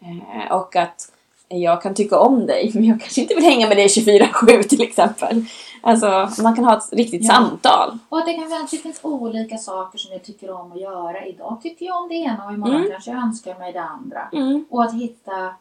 [0.00, 1.12] Eh, och att
[1.48, 4.82] jag kan tycka om dig, men jag kanske inte vill hänga med dig 24-7 till
[4.82, 5.44] exempel.
[5.82, 7.34] Alltså, man kan ha ett riktigt Ja.
[7.34, 7.98] samtal.
[8.08, 11.26] Och att det kan att det finns olika saker som jag tycker om att göra.
[11.26, 12.90] Idag tycker jag om det ena och imorgon Mm.
[12.90, 14.28] kanske jag önskar mig det andra.
[14.32, 14.64] Mm.
[14.70, 15.54] Och att hitta,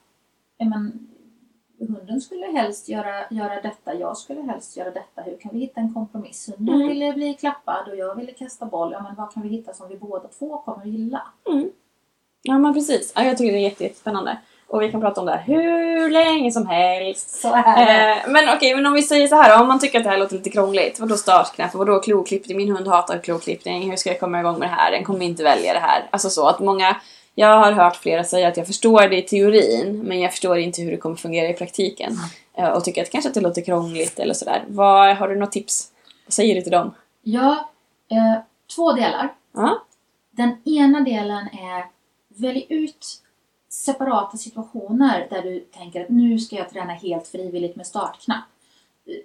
[0.59, 1.07] men,
[1.79, 5.21] hunden skulle helst göra, göra detta, jag skulle helst göra detta.
[5.21, 6.49] Hur kan vi hitta en kompromiss?
[6.57, 6.87] Hunden Mm.
[6.87, 8.91] ville bli klappad och jag ville kasta boll.
[8.91, 11.21] Ja, men vad kan vi hitta som vi båda två kommer att gilla?
[12.41, 13.13] Ja, men precis.
[13.15, 14.37] Ja, jag tycker det är jätte- jättespännande.
[14.71, 17.41] Och vi kan prata om det här hur länge som helst.
[17.41, 18.11] Så är det.
[18.11, 20.17] Eh, men okej, men om vi säger så här om man tycker att det här
[20.17, 20.99] låter lite krångligt.
[20.99, 21.73] Vadå startknapp?
[21.73, 22.57] Vadå kloklippning?
[22.57, 23.89] Min hund hatar kloklippning.
[23.89, 24.91] Hur ska jag komma igång med det här?
[24.91, 26.07] Den kommer inte välja det här.
[26.09, 26.95] Alltså så att många...
[27.35, 30.81] Jag har hört flera säga att jag förstår det i teorin, men jag förstår inte
[30.81, 32.17] hur det kommer fungera i praktiken.
[32.57, 34.63] Eh, och tycker att kanske att det låter krångligt eller sådär.
[34.67, 35.87] Vad, har du något tips?
[36.25, 36.93] Vad säger du till dem?
[37.21, 37.69] Ja,
[38.11, 38.41] eh,
[38.75, 39.33] två delar.
[39.53, 39.85] Ja.
[40.31, 41.85] Den ena delen är
[42.27, 43.21] välj ut
[43.71, 48.43] separata situationer där du tänker att nu ska jag träna helt frivilligt med startknapp.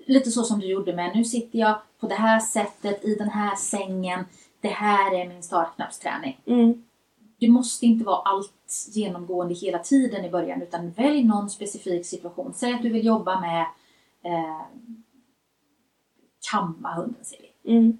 [0.07, 3.29] Lite så som du gjorde med nu sitter jag på det här sättet i den
[3.29, 4.25] här sängen.
[4.61, 6.41] Det här är min startknappsträning.
[6.47, 6.85] Mm.
[7.39, 12.55] Det måste inte vara allt genomgående hela tiden i början utan välj någon specifik situation.
[12.55, 13.61] Säg att du vill jobba med
[14.23, 14.67] eh,
[16.51, 17.77] kamma hunden, säger vi.
[17.77, 17.99] Mm.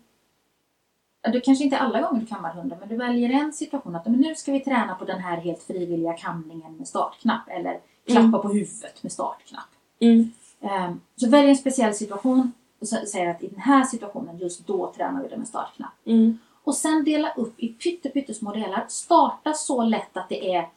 [1.33, 4.21] Du kanske inte alla gånger du kammar hunden, men du väljer en situation att men
[4.21, 8.33] nu ska vi träna på den här helt frivilliga kamningen med startknapp eller klappa Mm.
[8.43, 9.69] på huvudet med startknapp.
[10.01, 10.33] Mm.
[10.61, 14.93] Ehm, så välj en speciell situation och säger att i den här situationen, just då
[14.97, 15.93] tränar vi det med startknapp.
[16.07, 16.39] Mm.
[16.65, 18.85] Och sen dela upp i pytte, pyttesmå delar.
[18.89, 20.69] Starta så lätt att det är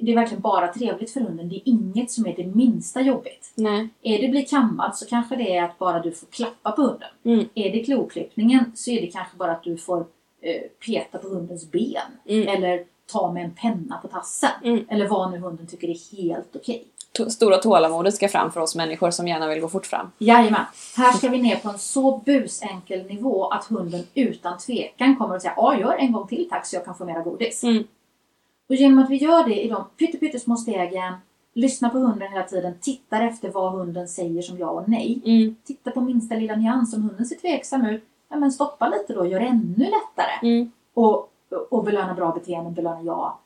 [0.00, 1.48] det är verkligen bara trevligt för hunden.
[1.48, 3.52] Det är inget som är det minsta jobbigt.
[3.54, 3.88] Nej.
[4.02, 7.08] Är det bli kammad så kanske det är att bara du får klappa på hunden.
[7.24, 7.48] Mm.
[7.54, 10.06] Är det kloklippningen så är det kanske bara att du får
[10.42, 12.02] eh, peta på hundens ben.
[12.26, 12.48] Mm.
[12.48, 14.50] Eller ta med en penna på tassen.
[14.64, 14.84] Mm.
[14.90, 16.84] Eller vad nu hunden tycker är helt okej.
[17.18, 20.10] To- Stora tålamodet ska fram för oss människor som gärna vill gå fort fram.
[20.18, 20.64] Jajamän.
[20.96, 25.42] Här ska vi ner på en så busenkel nivå att hunden utan tvekan kommer att
[25.42, 27.62] säga ja, gör en gång till tack så jag kan få mera godis.
[28.68, 31.14] Och genom att vi gör det i de pytte, pyttesmå stegen,
[31.54, 35.22] lyssnar på hunden hela tiden, tittar efter vad hunden säger som ja och nej.
[35.24, 35.56] Mm.
[35.64, 36.94] Titta på minsta lilla nyans.
[36.94, 40.38] Om hunden ser tveksam ut, ja men stoppa lite då, gör det ännu lättare.
[40.42, 40.72] Mm.
[40.94, 41.30] Och,
[41.70, 43.38] och belöna bra beteenden, belöna ja.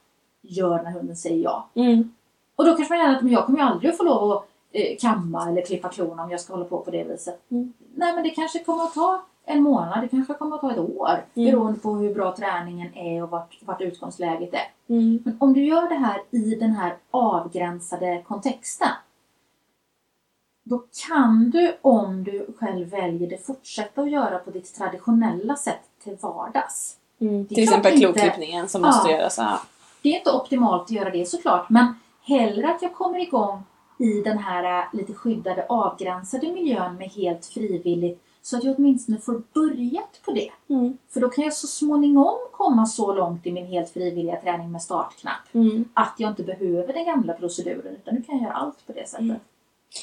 [0.43, 1.69] Gör när hunden säger ja.
[1.75, 2.13] Mm.
[2.57, 4.49] Och då kanske man känner att men jag kommer ju aldrig att få lov att
[4.73, 7.51] eh, kamma eller klippa klorna om jag ska hålla på på det viset.
[7.51, 7.73] Mm.
[7.95, 10.79] Nej men det kanske kommer att ta en månad, det kanske kommer att ta ett
[10.79, 11.25] år.
[11.35, 11.51] Mm.
[11.51, 14.95] Beroende på hur bra träningen är och vart, vart utgångsläget är.
[14.95, 15.23] Mm.
[15.25, 18.89] Men om du gör det här i den här avgränsade kontexten.
[20.65, 25.81] Då kan du, om du själv väljer det, fortsätta att göra på ditt traditionella sätt
[26.05, 26.97] till vardags.
[27.21, 27.47] Mm.
[27.47, 28.87] Till exempel inte- kloklippningen som Ja.
[28.87, 29.39] måste göras.
[29.39, 29.61] Ja.
[30.03, 33.63] Det är inte optimalt att göra det såklart, men hellre att jag kommer igång
[33.99, 39.19] i den här äh, lite skyddade, avgränsade miljön med helt frivilligt så att jag åtminstone
[39.19, 40.51] får börjat på det.
[40.71, 40.99] Mm.
[41.11, 44.83] För då kan jag så småningom komma så långt i min helt frivilliga träning med
[44.83, 45.85] startknapp Mm.
[45.95, 49.09] att jag inte behöver den gamla proceduren utan nu kan jag göra allt på det
[49.09, 49.21] sättet.
[49.21, 49.37] Mm.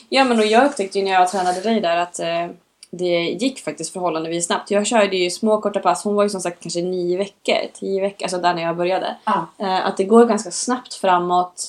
[0.10, 2.48] Ja men och jag upptäckte ju när jag tränade dig där att eh,
[2.92, 4.72] det gick faktiskt förhållandevis snabbt.
[4.72, 8.02] Jag körde ju små korta pass, hon var ju som sagt kanske nio veckor, tio
[8.02, 9.18] veckor, alltså där när jag började.
[9.26, 9.46] Ja.
[9.58, 11.66] Eh, att det går ganska snabbt framåt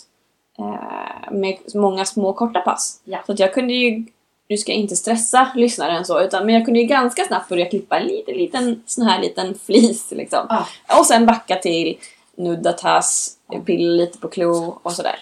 [0.59, 3.00] eh, med många små korta pass.
[3.04, 3.18] Ja.
[3.26, 4.06] Så att jag kunde ju,
[4.50, 7.66] nu ska jag inte stressa lyssnaren så, utan, men jag kunde ju ganska snabbt börja
[7.66, 10.46] klippa en liten, liten sån här liten flis liksom.
[10.48, 10.66] Ja.
[10.98, 11.98] Och sen backa till
[12.36, 15.16] nudda tass, pilla lite på klo och sådär.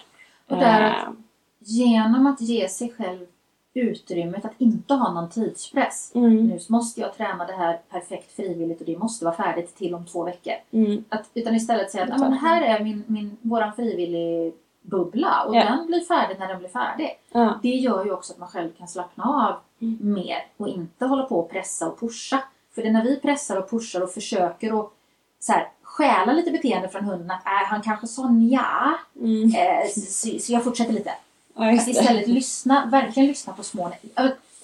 [0.47, 1.15] Och där Eh, att
[1.59, 3.25] genom att ge sig själv
[3.73, 6.11] utrymmet att inte ha någon tidspress.
[6.15, 6.47] Mm.
[6.47, 10.05] Nu måste jag träna det här perfekt frivilligt och det måste vara färdigt till om
[10.05, 10.53] två veckor.
[10.71, 11.03] Mm.
[11.09, 14.53] Att, utan istället säga att "Ja, men här är min, min, våran frivillig
[14.89, 15.63] bubbla och Ja.
[15.63, 17.19] den blir färdig när den blir färdig.
[17.31, 17.59] Ja.
[17.63, 19.97] Det gör ju också att man själv kan slappna av Mm.
[20.13, 22.43] mer och inte hålla på och pressa och pusha.
[22.75, 24.91] För det är när vi pressar och pushar och försöker att
[25.39, 29.55] så här, stjäla lite beteende från hunden att äh, han kanske sa nja, Mm.
[29.55, 31.11] eh, så, så jag fortsätter lite.
[31.55, 33.91] Ja, Att istället lyssna, verkligen lyssna på små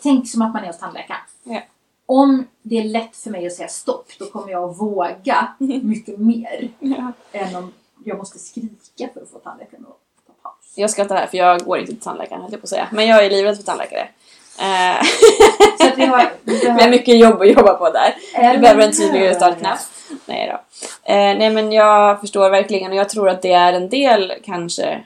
[0.04, 1.22] Tänk som att man är hos tandläkaren.
[1.44, 1.62] Ja.
[2.06, 5.48] Om det är lätt för mig att säga stopp, då kommer jag att våga
[5.84, 7.12] mycket mer Ja.
[7.32, 10.00] än om jag måste skrika för att få tandläkaren att.
[10.76, 12.88] Jag skrattar här för jag går inte till tandläkaren höll jag på att säga.
[12.92, 14.08] Men jag är livrädd för tandläkare.
[14.60, 15.04] Eh,
[15.80, 16.20] Så vi har...
[16.44, 18.16] Vi Vi har mycket jobb att jobba på där.
[18.54, 19.80] Du behöver en tydligare startknapp.
[20.26, 20.54] Nej då.
[21.14, 24.84] Eh, nej men jag förstår verkligen och jag tror att det är en del kanske
[24.86, 25.04] mm,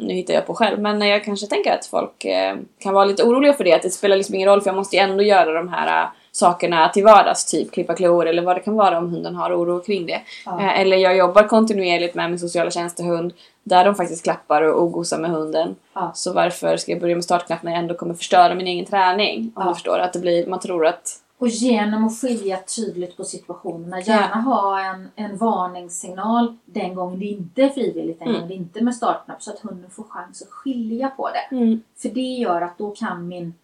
[0.00, 3.22] nu hittar jag på själv, men jag kanske tänker att folk eh, kan vara lite
[3.22, 3.72] oroliga för det.
[3.72, 6.88] Att det spelar liksom ingen roll för jag måste ju ändå göra de här sakerna
[6.88, 7.44] till vardags.
[7.44, 10.20] Typ klippa klor eller vad det kan vara om hunden har oro kring det.
[10.46, 10.60] Ja.
[10.60, 13.32] Eh, eller jag jobbar kontinuerligt med min sociala tjänstehund
[13.64, 15.76] där de faktiskt klappar och, och gosar med hunden.
[15.94, 16.10] Ja.
[16.14, 19.52] Så varför ska jag börja med startknapp när jag ändå kommer förstöra min egen träning?
[19.56, 19.68] Om Ja.
[19.68, 19.98] du förstår.
[19.98, 24.00] Att det blir, man tror att Och genom att skilja tydligt på situationerna.
[24.00, 28.34] Gärna ha en, en varningssignal den gången det inte är frivilligt, den Mm.
[28.40, 29.42] gången det inte är med startknapp.
[29.42, 31.56] Så att hunden får chans att skilja på det.
[31.56, 33.54] mm, För det gör att då kan min,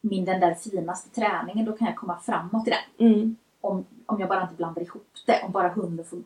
[0.00, 3.08] min den där finaste träningen, då kan jag komma framåt i den.
[3.12, 5.42] mm, Om, om jag bara inte blandar ihop det.
[5.46, 6.18] Om bara hunden får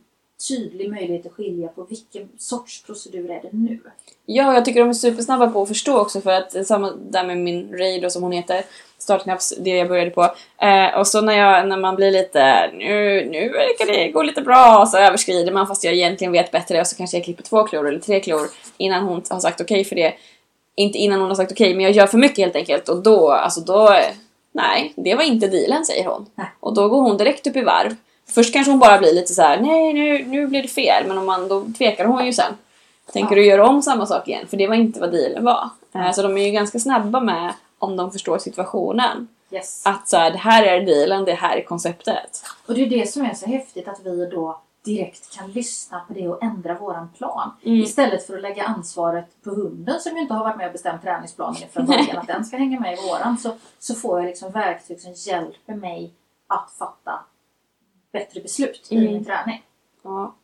[0.48, 3.80] tydlig möjlighet att skilja på vilken sorts procedur är det nu.
[4.26, 7.38] Ja, jag tycker de är supersnabba på att förstå också för att samma där med
[7.38, 8.62] min Ray då som hon heter,
[8.98, 10.22] startknapps, det jag började på.
[10.58, 14.42] Eh, och så när, jag, när man blir lite, nu, nu verkar det gå lite
[14.42, 17.64] bra, så överskrider man fast jag egentligen vet bättre och så kanske jag klipper två
[17.66, 18.40] klor eller tre klor
[18.76, 20.14] innan hon har sagt okej för det.
[20.74, 23.30] Inte innan hon har sagt okej, men jag gör för mycket helt enkelt och då,
[23.32, 23.96] alltså då,
[24.52, 26.26] nej, det var inte dealen säger hon.
[26.34, 26.46] Nej.
[26.60, 27.94] Och då går hon direkt upp i varv.
[28.34, 31.18] Först kanske hon bara blir lite så här: nej nu, nu blir det fel, men
[31.18, 32.52] om man, då tvekar hon ju sen.
[33.12, 33.42] Tänker Ja.
[33.42, 34.46] du göra om samma sak igen?
[34.50, 35.68] För det var inte vad dealen var.
[35.94, 39.82] Eh, Så de är ju ganska snabba med, om de förstår situationen, Yes.
[39.86, 42.42] att så här, det här är dealen, det här är konceptet.
[42.66, 46.12] Och det är det som är så häftigt att vi då direkt kan lyssna på
[46.14, 47.50] det och ändra våran plan.
[47.64, 47.80] Mm.
[47.80, 51.02] Istället för att lägga ansvaret på hunden som ju inte har varit med och bestämt
[51.02, 53.38] träningsplanen från början att den ska hänga med i våran.
[53.38, 56.12] Så, så får jag liksom verktyg som hjälper mig
[56.46, 57.20] att fatta
[58.12, 59.12] bättre beslut i Mm.
[59.12, 59.62] min träning.
[60.02, 60.34] Ja.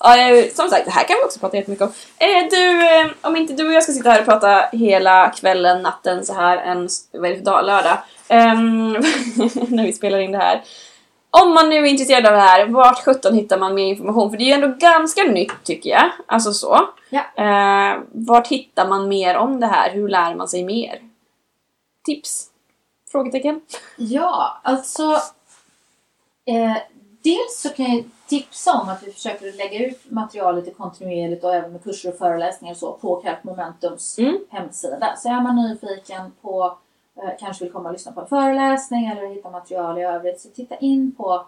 [0.00, 1.92] Ja, eh, som sagt, det här kan vi också prata jättemycket om.
[2.18, 5.82] Eh, du, eh, om inte du och jag ska sitta här och prata hela kvällen,
[5.82, 7.64] natten så här en, vad är det för dag?
[7.64, 7.98] Lördag.
[8.28, 8.92] Ehm,
[9.68, 10.62] när vi spelar in det här.
[11.42, 14.30] Om man nu är intresserad av det här, vart 17 hittar man mer information?
[14.30, 16.10] För det är ju ändå ganska nytt tycker jag.
[16.26, 16.88] Alltså så.
[17.10, 17.22] Ja.
[17.44, 19.90] Eh, vart hittar man mer om det här?
[19.90, 20.98] Hur lär man sig mer?
[22.04, 22.46] Tips?
[23.12, 23.60] Frågetecken?
[23.96, 25.02] Ja, alltså.
[26.46, 26.76] Eh,
[27.22, 31.54] dels så kan jag tipsa om att vi försöker lägga ut materialet i kontinuerligt och
[31.54, 34.38] även med kurser och föreläsningar och så på Carp Momentums Mm.
[34.50, 35.14] hemsida.
[35.16, 36.78] Så är man nyfiken på,
[37.40, 40.76] kanske vill komma och lyssna på en föreläsning eller hitta material i övrigt så titta
[40.76, 41.46] in på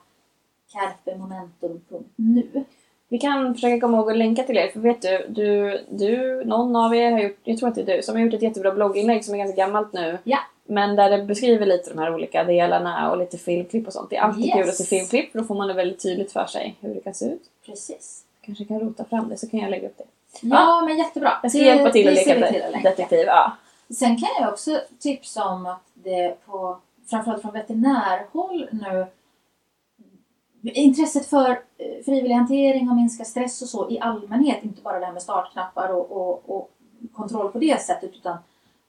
[0.73, 2.65] carpemomentum.nu.
[3.09, 6.77] Vi kan försöka komma ihåg att länka till er, för vet du, du, du, någon
[6.77, 8.73] av er har gjort, jag tror att det är du, som har gjort ett jättebra
[8.73, 10.19] blogginlägg som är ganska gammalt nu.
[10.25, 10.39] Ja.
[10.69, 14.11] Men där det beskriver lite de här olika delarna och lite filmklipp och sånt.
[14.11, 14.55] Det är alltid Yes.
[14.55, 17.01] kul att se filmklipp, för då får man det väldigt tydligt för sig hur det
[17.01, 17.43] kan se ut.
[17.67, 18.23] Precis.
[18.41, 20.05] Kanske kan rota fram det, så kan jag lägga upp det.
[20.43, 21.33] Ja, men jättebra.
[21.43, 23.25] Jag ska Det- hjälpa till att leka till detektiv.
[23.27, 23.53] Ja.
[23.91, 29.07] Sen kan jag också tipsa om att det på, framförallt från veterinärhåll nu,
[30.63, 35.07] intresset för eh, frivillig hantering och minska stress och så i allmänhet, inte bara det
[35.07, 36.71] här med startknappar och, och, och
[37.13, 38.39] kontroll på det sättet, utan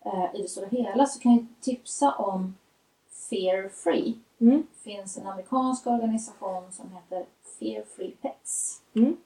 [0.05, 2.55] eh, i det stora hela så kan jag tipsa om
[3.29, 4.17] Fear Free.
[4.39, 4.63] Mm.
[4.73, 7.25] Det finns en amerikansk organisation som heter
[7.59, 8.81] Fear Free Pets.
[8.95, 9.17] Mm.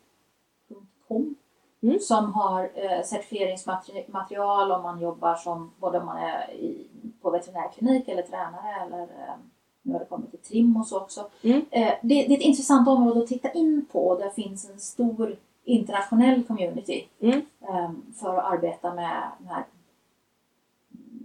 [1.07, 1.35] .com,
[1.83, 1.99] Mm.
[1.99, 6.87] Som har eh, certifieringsmaterial om man jobbar som både om man är i,
[7.21, 9.33] på veterinärklinik eller tränare eller eh,
[9.81, 11.29] nu har det kommit till trim och så också.
[11.43, 11.65] Mm.
[11.71, 14.15] Eh, det, det är ett intressant område att titta in på.
[14.15, 17.41] Där finns en stor internationell community Mm.
[17.61, 19.65] eh, för att arbeta med den här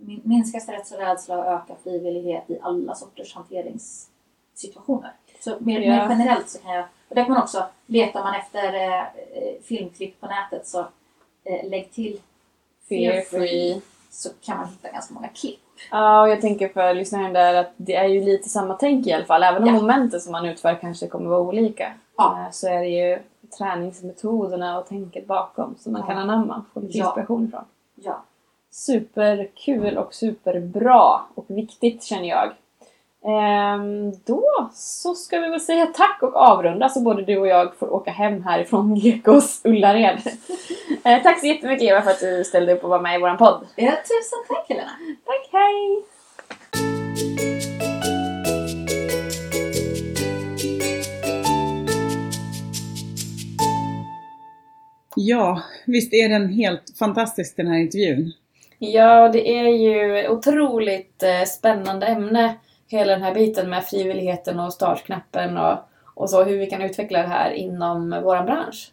[0.06, 5.12] min- minska stress och rädsla och öka frivillighet i alla sorters hanteringssituationer.
[5.40, 5.90] Så mer, Ja.
[5.92, 9.04] mer generellt så kan jag, och där kan man också, letar man efter eh, eh,
[9.64, 10.80] filmklipp på nätet så
[11.44, 12.20] eh, lägg till
[12.88, 13.80] Fear free.
[14.10, 15.60] så kan man hitta ganska många klipp.
[15.90, 19.12] Ja, och jag tänker för lyssnaren där att det är ju lite samma tänk i
[19.12, 19.42] alla fall.
[19.42, 19.74] Även om Ja.
[19.80, 21.92] momenten som man utför kanske kommer vara olika.
[22.16, 22.38] Ja.
[22.46, 23.18] eh, Så är det ju
[23.58, 26.06] träningsmetoderna och tänket bakom som man Ja.
[26.08, 26.64] kan anamma.
[26.74, 27.64] Få lite inspiration ifrån.
[27.94, 28.22] Ja.
[28.70, 32.52] superkul och superbra och viktigt känner jag.
[33.26, 37.76] Ehm, då så ska vi väl säga tack och avrunda så både du och jag
[37.76, 40.18] får åka hem härifrån Gekås Ullared.
[41.04, 43.36] Eh, tack så jättemycket Eva för att du ställde upp och var med i vår
[43.36, 43.66] podd.
[43.76, 44.90] Ja, tusen tack Helena!
[45.24, 46.04] Tack, hej!
[55.16, 58.32] Ja, visst är den helt fantastisk den här intervjun?
[58.78, 62.54] Ja, det är ju otroligt eh, spännande ämne.
[62.88, 65.78] Hela den här biten med frivilligheten och startknappen och,
[66.14, 68.92] och så hur vi kan utveckla det här inom vår bransch.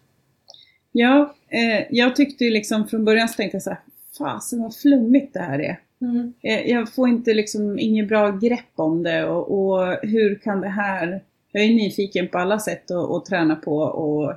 [0.92, 3.80] Ja, eh, jag tyckte ju liksom från början så tänkte jag så här,
[4.18, 5.80] fasen vad flummigt det här är.
[6.02, 6.34] Mm.
[6.42, 10.70] Eh, Jag får inte liksom inget bra grepp om det och, och hur kan det
[10.70, 11.24] här...
[11.52, 14.32] Jag är nyfiken på alla sätt att, träna på och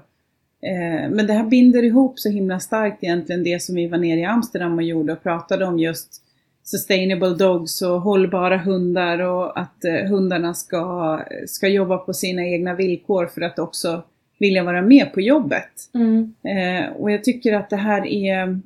[0.69, 4.21] eh, men det här binder ihop så himla starkt egentligen det som vi var nere
[4.21, 6.23] i Amsterdam och gjorde och pratade om just
[6.66, 12.74] sustainable dogs och hållbara hundar och att eh, hundarna ska, ska jobba på sina egna
[12.74, 14.02] villkor för att också
[14.38, 15.90] vilja vara med på jobbet.
[15.94, 16.35] Mm.
[16.44, 18.61] Eh, och jag tycker att det här är,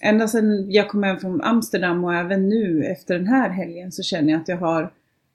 [0.00, 4.02] ända sedan jag kom hem från Amsterdam och även nu efter den här helgen så
[4.02, 4.92] känner jag att jag har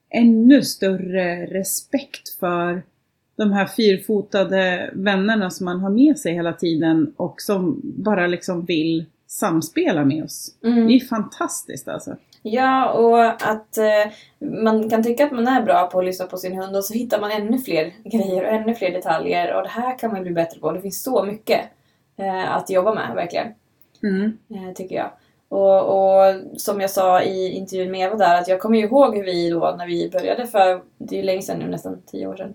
[0.09, 2.83] ännu större respekt för
[3.35, 8.65] de här fyrfotade vännerna som man har med sig hela tiden och som bara liksom
[8.65, 10.55] vill samspela med oss.
[10.63, 10.87] Mm.
[10.87, 12.15] Det är fantastiskt alltså.
[12.41, 14.11] Ja, och att eh,
[14.63, 16.93] man kan tycka att man är bra på att lyssna på sin hund och så
[16.93, 20.31] hittar man ännu fler grejer och ännu fler detaljer och det här kan man bli
[20.31, 20.71] bättre på.
[20.71, 21.61] Det finns så mycket
[22.17, 23.47] eh, att jobba med, verkligen.
[24.03, 24.37] Mm.
[24.49, 25.11] eh, tycker jag.
[25.49, 29.15] Och, och som jag sa i intervjun med Eva där, att jag kommer ju ihåg
[29.15, 32.27] hur vi då när vi började för, det är ju länge sedan nu, nästan tio
[32.27, 32.53] år sedan.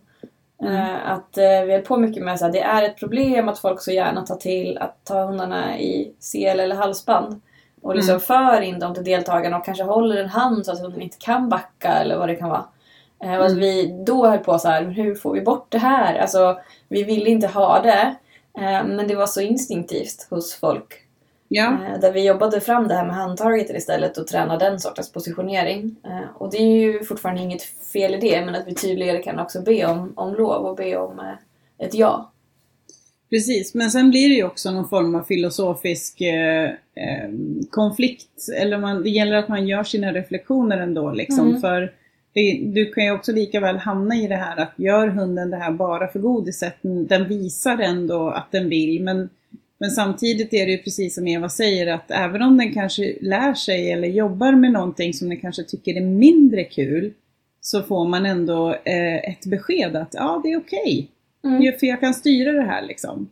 [0.64, 3.80] Eh, att eh, vi höll på mycket med att det är ett problem att folk
[3.82, 7.40] så gärna tar till att ta hundarna i sel eller halsband.
[7.82, 8.20] Och liksom Mm.
[8.20, 11.48] för in dem till deltagarna och kanske håller en hand så att hunden inte kan
[11.48, 12.64] backa eller vad det kan vara.
[13.24, 13.58] Eh, och Mm.
[13.58, 16.18] vi då höll på så här, "Men hur får vi bort det här?
[16.18, 18.14] Alltså, vi ville inte ha det.
[18.86, 20.94] Men det var så instinktivt hos folk.
[21.48, 25.12] Ja, Eh, Där vi jobbade fram det här med handtaget istället och tränade den sortens
[25.12, 25.96] positionering.
[26.04, 29.38] Eh, Och det är ju fortfarande inget fel i det, men att vi tydligare kan
[29.38, 32.32] också be om, om lov och be om eh, ett ja.
[33.30, 36.70] Precis, men sen blir det ju också någon form av filosofisk eh,
[37.70, 38.48] konflikt.
[38.56, 41.48] Eller man, det gäller att man gör sina reflektioner ändå liksom.
[41.48, 41.60] Mm.
[41.60, 41.92] För
[42.32, 45.56] det, du kan ju också lika väl hamna i det här att gör hunden det
[45.56, 46.74] här bara för godiset.
[46.82, 49.02] Den visar ändå att den vill.
[49.02, 49.28] Men,
[49.80, 53.54] men samtidigt är det ju precis som Eva säger att även om den kanske lär
[53.54, 57.12] sig eller jobbar med någonting som den kanske tycker är mindre kul.
[57.60, 61.10] Så får man ändå eh, ett besked att ja, det är okej.
[61.44, 61.62] Mm.
[61.62, 63.30] Ja, För jag kan styra det här liksom.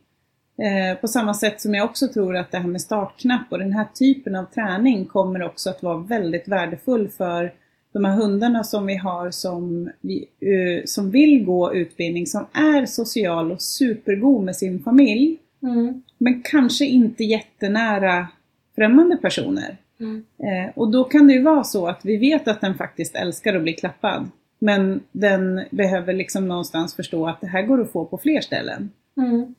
[0.63, 3.73] Eh, på samma sätt som jag också tror att det här med startknapp och den
[3.73, 7.53] här typen av träning kommer också att vara väldigt värdefull för
[7.93, 12.87] de här hundarna som vi har som, vi, eh, som vill gå utbildning, som är
[12.87, 15.39] social och supergod med sin familj.
[15.63, 16.03] Mm.
[16.19, 18.29] Men kanske inte jättenära
[18.75, 19.77] främmande personer.
[20.01, 20.25] Mm.
[20.39, 23.55] Eh, och då kan det ju vara så att vi vet att den faktiskt älskar
[23.55, 24.31] att bli klappad.
[24.59, 28.91] Men den behöver liksom någonstans förstå att det här går att få på fler ställen.
[29.17, 29.55] Mm.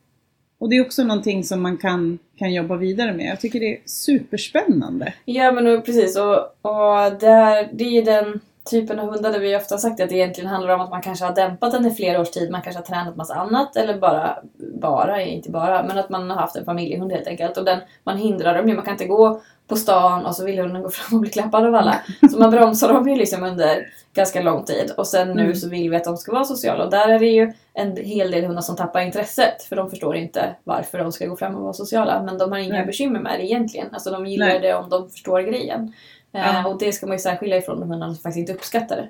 [0.60, 3.26] Och det är också någonting som man kan, kan jobba vidare med.
[3.26, 5.14] Jag tycker det är superspännande.
[5.26, 9.56] Ja men och, precis och, och där, det är den typen av hundar där vi
[9.56, 12.22] ofta sagt att det egentligen handlar om att man kanske har dämpat den i flera
[12.22, 14.38] års tid, man kanske har tränat massa annat eller bara,
[14.82, 18.18] bara, inte bara, men att man har haft en familjehund helt enkelt och den, man
[18.18, 21.18] hindrar dem ju, man kan inte gå på stan och så vill hunden gå fram
[21.18, 21.96] och bli klappad av alla.
[22.32, 25.56] Så man bromsar dem ju liksom under ganska lång tid och sen nu Mm.
[25.56, 28.32] så vill vi att de ska vara sociala och där är det ju en hel
[28.32, 31.62] del hundar som tappar intresset för de förstår inte varför de ska gå fram och
[31.62, 32.86] vara sociala men de har inga Nej.
[32.86, 33.88] bekymmer med det egentligen.
[33.94, 34.60] Alltså de gillar Nej.
[34.60, 35.94] det om de förstår grejen.
[36.38, 36.68] Eh, Ja.
[36.68, 39.10] och det ska man ju särskilja ifrån de hundarna som faktiskt inte uppskattar det.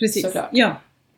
[0.00, 0.22] Precis.
[0.22, 0.48] Såklart.
[0.52, 0.76] Ja,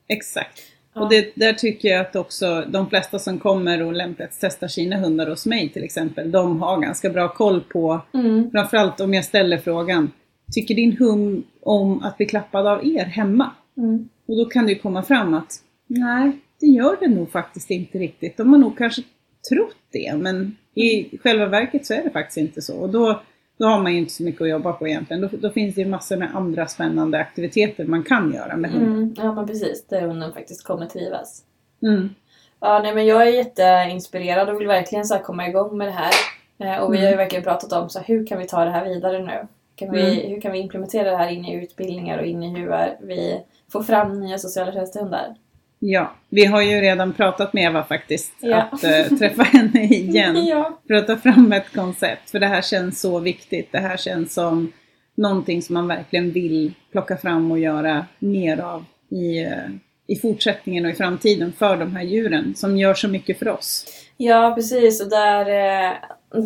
[0.09, 0.63] exakt.
[0.95, 1.01] Ja.
[1.03, 5.27] Och det, där tycker jag att också de flesta som kommer och lämplighetstestar sina hundar
[5.31, 8.51] hos mig till exempel, de har ganska bra koll på, Mm.
[8.51, 10.11] framförallt om jag ställer frågan,
[10.53, 13.51] tycker din hund om att bli klappad av er hemma?
[13.77, 14.09] Mm.
[14.27, 15.53] Och då kan det ju komma fram att
[15.87, 18.37] nej, det gör det nog faktiskt inte riktigt.
[18.37, 19.03] De har nog kanske
[19.51, 22.77] trott det, men i själva verket så är det faktiskt inte så.
[22.77, 23.23] Och då,
[23.59, 25.23] då har man ju inte så mycket att jobba på egentligen.
[25.23, 28.93] Då, då finns det ju massor med andra spännande aktiviteter man kan göra med hunden.
[28.93, 29.15] Mm.
[29.17, 31.43] Ja men precis, där hunden faktiskt kommer trivas.
[31.83, 32.09] Mm.
[32.61, 35.93] Ja, nej, men jag är jätteinspirerad och vill verkligen så här, komma igång med det
[35.93, 36.13] här.
[36.59, 37.05] Eh, och vi Mm.
[37.07, 39.47] har ju verkligen pratat om så här, hur kan vi ta det här vidare nu?
[39.77, 40.31] Kan vi, Mm.
[40.35, 43.41] Hur kan vi implementera det här in i utbildningar och in i hur vi
[43.73, 45.35] får fram nya sociala tjänstehundar?
[45.89, 48.33] Ja, vi har ju redan pratat med Eva faktiskt.
[48.41, 48.57] Ja.
[48.57, 50.47] Att eh, träffa henne igen.
[50.47, 50.79] Ja.
[50.87, 52.31] För att ta fram ett koncept.
[52.31, 53.73] För det här känns så viktigt.
[53.73, 54.73] Det här känns som
[55.15, 59.53] någonting som man verkligen vill plocka fram och göra mer av i, eh,
[60.07, 63.85] i fortsättningen och i framtiden för de här djuren som gör så mycket för oss.
[64.17, 65.03] Ja, precis.
[65.03, 65.93] Och där, eh,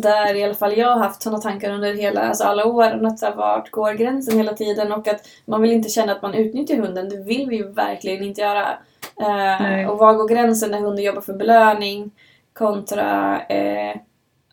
[0.01, 3.05] där i alla fall jag har haft sådana tankar under hela, alltså alla år.
[3.05, 4.91] Att så vart går gränsen hela tiden?
[4.91, 7.09] Och att man vill inte känna att man utnyttjar hunden.
[7.09, 8.77] Det vill vi ju verkligen inte göra.
[9.19, 12.11] Eh, och var går gränsen när hunden jobbar för belöning
[12.53, 13.95] kontra eh,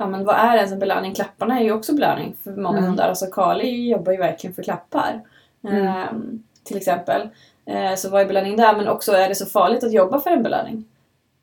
[0.00, 1.14] Ja men vad är ens en belöning?
[1.14, 2.90] Klapparna är ju också belöning för många Mm.
[2.90, 3.08] hundar.
[3.08, 5.20] Alltså Kali jobbar ju verkligen för klappar.
[5.68, 5.86] Mm.
[5.86, 7.28] Ehm, till exempel.
[7.66, 8.76] Eh, så vad är belöning där?
[8.76, 10.84] Men också är det så farligt att jobba för en belöning?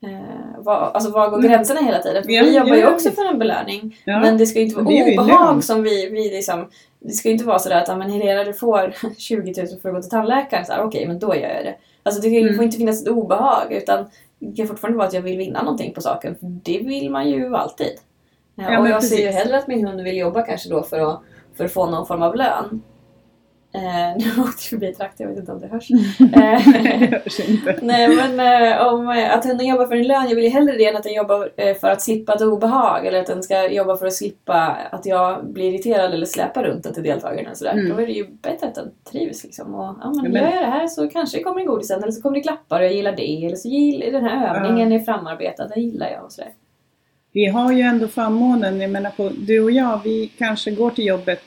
[0.02, 2.22] Eh, vad, alltså var går gränserna hela tiden?
[2.26, 3.96] Ja, vi jobbar ja, ju också för en belöning.
[4.04, 4.20] Ja.
[4.20, 6.68] Men det ska ju inte vara vi obehag som vi, vi liksom...
[6.98, 9.94] Det ska ju inte vara sådär att men Helena du får 20 000 för att
[9.94, 10.64] gå till tandläkaren.
[10.80, 11.74] Okej, men då gör jag det.
[12.06, 12.54] Alltså det Mm.
[12.54, 14.06] får inte finnas ett obehag utan
[14.38, 16.36] det kan fortfarande vara att jag vill vinna någonting på saken.
[16.40, 17.92] För det vill man ju alltid.
[18.54, 19.38] Ja, och jag ser ju precis.
[19.42, 21.20] hellre att min hund vill jobba kanske då för att,
[21.56, 22.82] för att få någon form av lön.
[23.76, 25.88] Eh, nu åkte jag förbi traktor, jag vet inte om det hörs.
[26.20, 27.78] Eh, det hörs inte.
[27.82, 28.40] Nej men
[28.72, 31.02] eh, om att hunden jobbar för en lön, jag vill ju hellre det än att
[31.02, 34.76] den jobbar för att slippa ett obehag eller att den ska jobba för att slippa
[34.90, 37.54] att jag blir irriterad eller släpar runt den till deltagarna.
[37.54, 37.72] Sådär.
[37.72, 37.88] Mm.
[37.96, 39.74] Då är det ju bättre att den trivs liksom.
[39.74, 42.12] Och, Ja, men- Gör jag det här så kanske det kommer en godis sen eller
[42.12, 44.98] så kommer det klappar och jag gillar det eller så gillar den här övningen är
[44.98, 46.50] framarbetad, den gillar jag och sådär.
[47.32, 51.06] Vi har ju ändå förmånen, jag menar på du och jag, vi kanske går till
[51.06, 51.42] jobbet,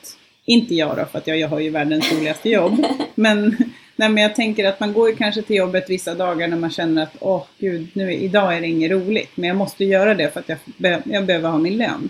[0.50, 3.56] inte jag då för att jag, jag har ju världens roligaste jobb, men,
[3.96, 6.70] nej, men jag tänker att man går ju kanske till jobbet vissa dagar när man
[6.70, 10.32] känner att åh gud, nu, idag är det inget roligt, men jag måste göra det
[10.32, 12.08] för att jag, be, jag behöver ha min lön.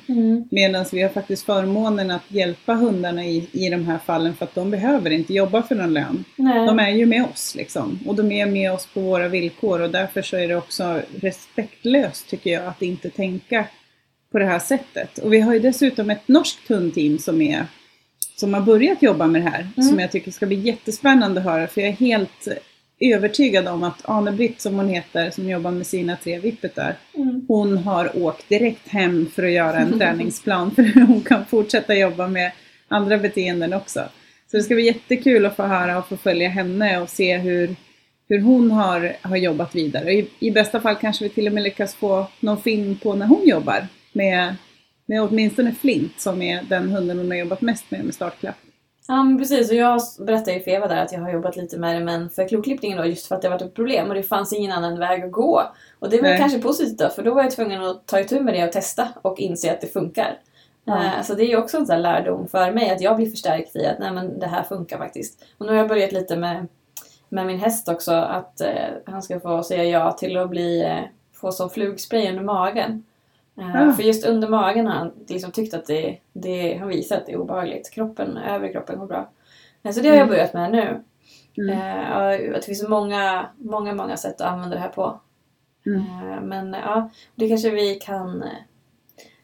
[0.51, 4.55] Medan vi har faktiskt förmånen att hjälpa hundarna i, i de här fallen för att
[4.55, 6.25] de behöver inte jobba för någon lön.
[6.37, 6.67] Nej.
[6.67, 7.99] De är ju med oss liksom.
[8.07, 12.29] Och de är med oss på våra villkor och därför så är det också respektlöst
[12.31, 13.65] tycker jag att inte tänka
[14.33, 15.19] på det här sättet.
[15.19, 17.67] Och vi har ju dessutom ett norskt hundteam som är
[18.41, 19.69] som har börjat jobba med det här.
[19.77, 19.89] Mm.
[19.89, 22.49] Som jag tycker ska bli jättespännande att höra för jag är helt
[23.01, 27.45] övertygad om att Ane-Britt som hon heter som jobbar med sina tre vippetar Mm.
[27.49, 31.95] hon har åkt direkt hem för att göra en träningsplan för hur hon kan fortsätta
[31.95, 32.53] jobba med
[32.89, 34.01] andra beteenden också.
[34.51, 37.77] Så det ska bli jättekul att få höra och få följa henne och se hur,
[38.29, 40.13] hur hon har, har jobbat vidare.
[40.13, 43.27] I, I bästa fall kanske vi till och med lyckas få någon film på när
[43.27, 44.57] hon jobbar med,
[45.11, 48.55] med åtminstone Flint som är den hunden hon har jobbat mest med med startklapp.
[49.09, 51.79] Ja men precis och jag berättade ju för Eva där att jag har jobbat lite
[51.79, 54.23] med det men för kloklippningen då just för att det varit ett problem och det
[54.23, 55.63] fanns ingen annan väg att gå.
[55.99, 56.39] Och det var Nej.
[56.39, 59.09] kanske positivt då för då var jag tvungen att ta itu med det och testa
[59.23, 60.39] och inse att det funkar.
[60.89, 63.77] Eh, Så det är ju också en sån lärdom för mig att jag blir förstärkt
[63.77, 65.45] i att nej men det här funkar faktiskt.
[65.59, 66.67] Och nu har jag börjat lite med,
[67.29, 70.99] med min häst också att eh, han ska få säga ja till att bli, eh,
[71.33, 73.05] få som flugspray under magen.
[73.61, 73.93] Eh, Ah.
[73.93, 77.33] För just under magen har han liksom tyckt att det, det han visar att det
[77.33, 77.91] är obehagligt.
[77.91, 79.31] Kroppen, övre kroppen går bra.
[79.83, 80.35] Eh, Så det har jag Mm.
[80.35, 81.01] börjat med nu.
[81.59, 81.79] Mm.
[81.79, 85.21] Eh, att det finns många, många, många sätt att använda det här på.
[85.87, 86.01] Mm.
[86.01, 88.49] Eh, Men ja, det kanske vi kan eh,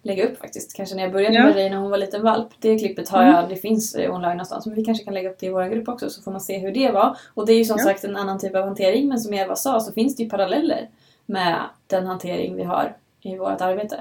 [0.02, 0.76] lägga upp faktiskt.
[0.76, 1.44] Kanske när jag började Ja.
[1.44, 2.48] med dig när hon var liten valp.
[2.60, 3.34] Det klippet har Mm.
[3.34, 4.66] jag, det finns online någonstans.
[4.66, 6.58] Men vi kanske kan lägga upp det i vår grupp också så får man se
[6.58, 7.16] hur det var.
[7.34, 7.84] Och det är ju som Ja.
[7.84, 9.08] sagt en annan typ av hantering.
[9.08, 10.88] Men som Eva sa så finns det ju paralleller
[11.26, 11.56] med
[11.86, 12.96] den hantering vi har
[13.26, 14.00] i vårt arbete.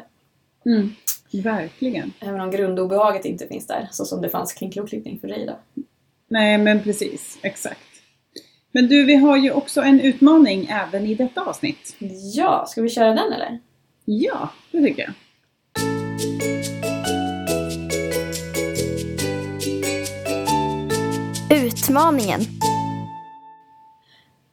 [0.66, 0.96] Mm.
[1.44, 2.14] Verkligen.
[2.20, 3.88] Även om grundobehaget inte finns där.
[3.92, 5.84] Så som det fanns kring kloklippning för dig då.
[6.28, 7.80] Nej men precis, exakt.
[8.72, 11.96] Men du, vi har ju också en utmaning även i detta avsnitt.
[12.34, 13.60] Ja, ska vi köra den eller?
[14.06, 15.14] Ja, det tycker jag.
[21.66, 22.42] Utmaningen.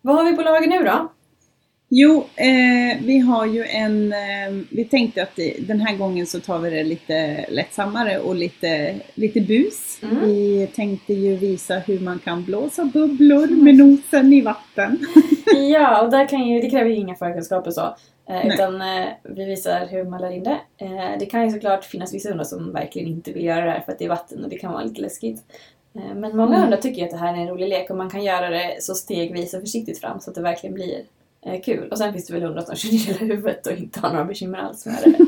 [0.00, 1.11] Vad har vi på lager nu då?
[1.94, 4.12] Jo, eh, vi har ju en...
[4.12, 8.94] Eh, vi tänkte att den här gången så tar vi det lite lättsammare och lite,
[9.14, 9.98] lite bus.
[10.02, 10.20] Mm.
[10.24, 14.98] Vi tänkte ju visa hur man kan blåsa bubblor med nosen i vatten.
[15.72, 17.96] Ja, och där kan ju, det kräver ju inga förkunskaper så.
[18.28, 20.58] Eh, utan eh, vi visar hur man lär in det.
[20.78, 23.80] Eh, det kan ju såklart finnas vissa hundar som verkligen inte vill göra det här
[23.80, 25.42] för att det är vatten och det kan vara lite läskigt.
[25.94, 26.60] Eh, men många Mm.
[26.62, 28.76] hundar tycker ju att det här är en rolig lek och man kan göra det
[28.80, 31.00] så stegvis och försiktigt fram så att det verkligen blir
[31.64, 31.88] kul.
[31.88, 34.24] Och sen finns det väl hundar som kör ner hela huvudet och inte har några
[34.24, 35.26] bekymmer alls med det.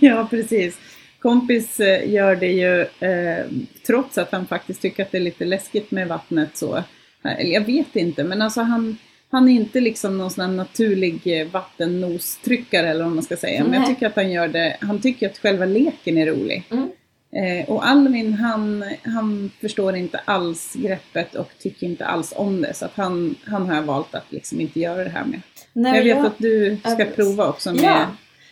[0.06, 0.78] ja, precis.
[1.18, 3.46] Kompis eh, gör det ju eh,
[3.86, 6.76] trots att han faktiskt tycker att det är lite läskigt med vattnet så.
[6.76, 8.98] Eh, Eller jag vet inte, men alltså han,
[9.30, 13.64] han är inte liksom någon sån naturlig eh, vattennostryckare eller vad man ska säga.
[13.64, 16.64] Men jag tycker att han gör det, han tycker att själva leken är rolig.
[16.70, 16.90] Mm.
[17.36, 22.74] Eh, och Alvin han, han förstår inte alls greppet och tycker inte alls om det.
[22.74, 25.40] Så att han, han har valt att liksom inte göra det här med.
[25.72, 27.80] Nej, jag vet jag- att du ska Ja, prova också med...
[27.84, 28.06] Ja,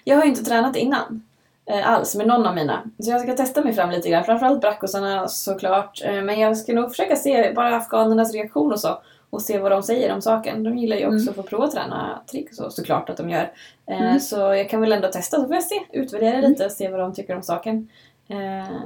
[0.04, 1.22] jag har ju inte tränat innan.
[1.66, 2.82] Eh, alls med någon av mina.
[2.98, 4.24] Så jag ska testa mig fram lite grann.
[4.24, 6.02] Framförallt brackosarna såklart.
[6.04, 9.02] Eh, men jag ska nog försöka se bara afghanernas reaktion och så.
[9.30, 10.62] Och se vad de säger om saken.
[10.62, 11.28] De gillar ju också Mm.
[11.28, 12.70] att få prova att träna trick och så.
[12.70, 13.52] Såklart att de gör.
[13.90, 14.20] Eh, Mm.
[14.20, 15.74] Så jag kan väl ändå testa så får jag se.
[15.92, 17.88] Utvärdera lite och se vad de tycker om saken.
[18.28, 18.80] Eh,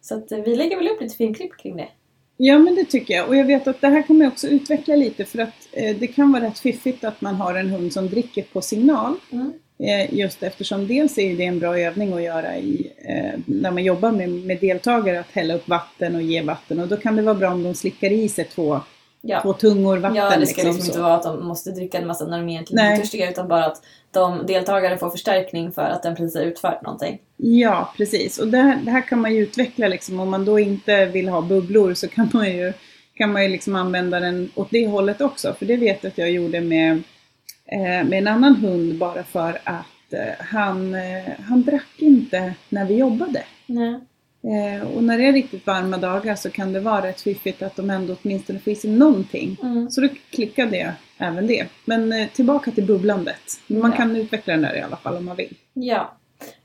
[0.00, 1.88] så att vi lägger väl upp lite filmklipp kring det.
[2.36, 3.28] Ja men det tycker jag.
[3.28, 6.06] Och jag vet att det här kommer jag också utveckla lite för att eh, det
[6.06, 9.14] kan vara rätt fiffigt att man har en hund som dricker på signal.
[9.30, 9.52] Mm.
[9.78, 12.92] Eh, just eftersom dels är det en bra övning att göra i,
[13.46, 16.80] när man jobbar med, med deltagare att hälla upp vatten och ge vatten.
[16.80, 18.80] Och då kan det vara bra om de slickar i sig två,
[19.24, 19.42] Ja.
[19.42, 20.16] två tungor vatten.
[20.16, 20.86] Ja, det ska liksom så.
[20.86, 23.64] inte vara att de måste dricka en massa när de egentligen är törstiga utan bara
[23.64, 27.18] att de deltagare får förstärkning för att den precis har utfört någonting.
[27.36, 28.38] Ja, precis.
[28.38, 30.20] Och det här, det här kan man ju utveckla liksom.
[30.20, 32.72] Om man då inte vill ha bubblor så kan man ju,
[33.14, 35.54] kan man ju liksom använda den åt det hållet också.
[35.58, 36.92] För det vet jag att jag gjorde med,
[37.66, 42.84] eh, med en annan hund bara för att eh, han, eh, han drack inte när
[42.84, 43.42] vi jobbade.
[43.66, 44.00] Nej.
[44.44, 47.76] Eh, och när det är riktigt varma dagar så kan det vara rätt fiffigt att
[47.76, 49.56] de ändå åtminstone får i sig någonting.
[49.62, 49.90] Mm.
[49.90, 51.66] Så då klickade jag även det.
[51.84, 53.40] Men eh, tillbaka till bubblandet.
[53.66, 53.96] Man Ja.
[53.96, 55.56] kan utveckla den där i alla fall om man vill.
[55.72, 56.16] Ja.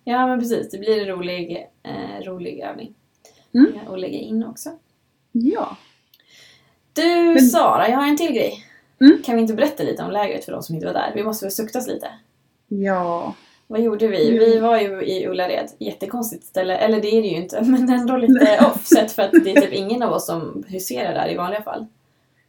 [0.04, 0.70] ja, men precis.
[0.72, 2.94] Det blir en rolig, eh, rolig övning
[3.54, 3.74] Mm.
[3.76, 4.70] eh, att lägga in också.
[5.32, 5.78] Ja.
[6.94, 7.04] Du
[7.34, 8.54] Men- Sara, jag har en till grej.
[9.02, 9.22] Mm.
[9.26, 11.12] Kan vi inte berätta lite om lägret för de som inte var där?
[11.16, 12.08] Vi måste väl suktas lite.
[12.68, 13.34] Ja.
[13.68, 14.30] Vad gjorde vi?
[14.30, 14.40] Mm.
[14.40, 15.70] Vi var ju i Ullared.
[15.80, 16.78] Jättekonstigt ställe.
[16.78, 19.74] Eller det är det ju inte, men ändå lite offset för att det är typ
[19.74, 21.86] ingen av oss som huserar där i vanliga fall.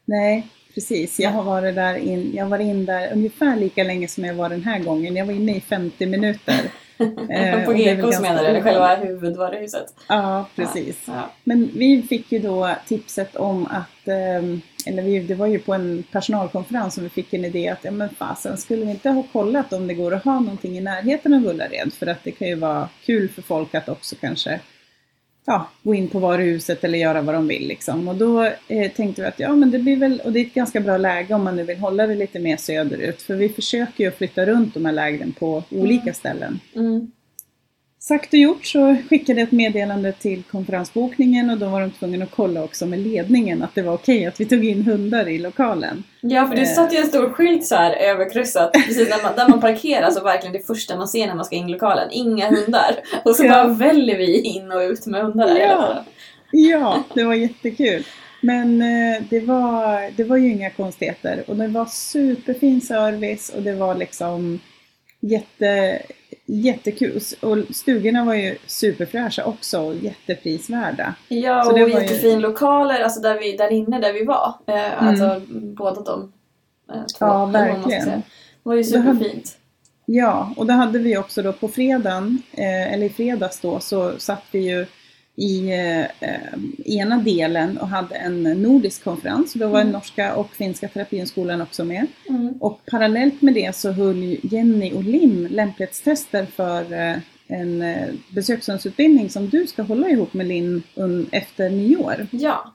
[0.04, 1.20] Nej, precis.
[1.20, 4.48] Jag har varit där in, jag var in där ungefär lika länge som jag var
[4.48, 5.16] den här gången.
[5.16, 6.54] Jag var inne i 50 minuter.
[7.30, 8.48] Eh, på ganska menar du?
[8.48, 9.94] Eller själva huvudvaruhuset?
[10.08, 10.96] Ja, precis.
[11.06, 11.30] Ja.
[11.44, 15.74] Men vi fick ju då tipset om att, ehm, eller vi, det var ju på
[15.74, 19.22] en personalkonferens som vi fick en idé att, ja men fasen, skulle vi inte ha
[19.32, 21.92] kollat om det går att ha någonting i närheten av Ullared?
[21.92, 24.60] För att det kan ju vara kul för folk att också kanske
[25.48, 28.08] ja, gå in på varuhuset eller göra vad de vill liksom.
[28.08, 30.54] Och då eh, tänkte vi att ja men det blir väl, och det är ett
[30.54, 33.22] ganska bra läge om man nu vill hålla det lite mer söderut.
[33.22, 36.60] För vi försöker ju flytta runt de här lägren på olika ställen.
[36.74, 37.10] Mm.
[38.00, 42.24] Sagt och gjort så skickade jag ett meddelande till konferensbokningen och då var de tvungna
[42.24, 45.38] att kolla också med ledningen att det var okej att vi tog in hundar i
[45.38, 46.04] lokalen.
[46.20, 46.68] Ja, för det Eh.
[46.74, 50.24] satt ju en stor skylt så här överkryssat precis när man, där man parkerar, så
[50.24, 52.08] verkligen det första man ser när man ska in i lokalen.
[52.12, 52.96] Inga hundar!
[53.24, 53.50] Och så Ja.
[53.52, 56.04] bara väljer vi in och ut med hundar där Ja.
[56.52, 58.04] Ja, det var jättekul.
[58.40, 63.62] Men eh, det, var, det var ju inga konstigheter och det var superfin service och
[63.62, 64.60] det var liksom
[65.20, 66.02] jätte,
[66.48, 67.20] jättekul.
[67.40, 71.14] Och stugorna var ju superfräscha också och jätteprisvärda.
[71.28, 74.54] Ja, Så och var ju- jättefin lokaler, alltså där, vi, där inne där vi var.
[74.66, 75.08] Eh, Mm.
[75.08, 76.32] Alltså båda de
[76.92, 77.26] eh, två.
[77.26, 78.06] Ja, verkligen.
[78.08, 78.22] Det
[78.62, 79.56] var ju superfint.
[80.06, 84.12] Ja, och det hade vi också då på fredagen, eh, eller i fredags då, så
[84.18, 84.86] satt vi ju
[85.38, 89.52] i eh, eh, ena delen och hade en nordisk konferens.
[89.52, 89.92] Då var Mm.
[89.92, 92.06] norska och finska terapihundskolan också med.
[92.28, 92.52] Mm.
[92.60, 97.16] Och parallellt med det så höll Jenny och Lim lämplighetstester för eh,
[97.46, 100.82] en eh, besökshundsutbildning som du ska hålla ihop med Linn
[101.30, 102.26] efter nyår.
[102.30, 102.72] Ja.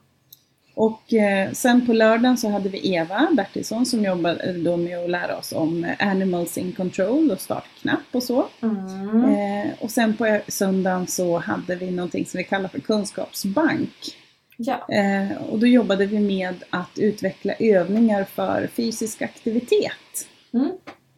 [0.74, 5.10] Och eh, sen på lördagen så hade vi Eva Bertilsson som jobbade då med att
[5.10, 8.46] lära oss om eh, Animals in Control och startknapp och så.
[8.62, 9.24] Mm.
[9.24, 14.16] Eh, och sen på söndagen så hade vi någonting som vi kallar för kunskapsbank.
[14.56, 14.86] Ja.
[14.88, 20.28] Eh, och då jobbade vi med att utveckla övningar för fysisk aktivitet.
[20.54, 20.72] Mm.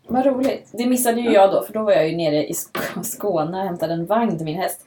[0.09, 0.69] Vad roligt.
[0.73, 3.65] Det missade ju jag då, för då var jag ju nere i Sk- Skåne och
[3.65, 4.87] hämtade en vagn till min häst.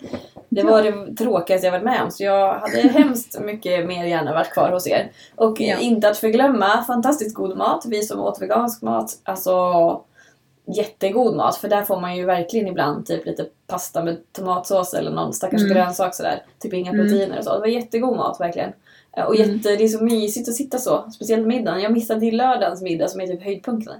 [0.49, 4.33] Det var det tråkigaste jag varit med om, så jag hade hemskt mycket mer gärna
[4.33, 5.11] varit kvar hos er.
[5.35, 5.77] Och Ja.
[5.79, 7.85] inte att förglömma, fantastiskt god mat.
[7.87, 9.53] Vi som åt vegansk mat, alltså
[10.65, 11.55] jättegod mat.
[11.55, 15.61] För där får man ju verkligen ibland typ lite pasta med tomatsås eller någon stackars
[15.61, 15.73] Mm.
[15.73, 16.43] grönsak sådär.
[16.59, 17.05] Typ inga Mm.
[17.05, 17.53] proteiner och så.
[17.53, 18.69] Det var jättegod mat verkligen.
[19.17, 19.55] Eh, Och Mm.
[19.57, 21.11] jätte, det är så mysigt att sitta så.
[21.11, 21.81] Speciellt middagen.
[21.81, 23.93] Jag missade till lördagens middag som är typ höjdpunkten.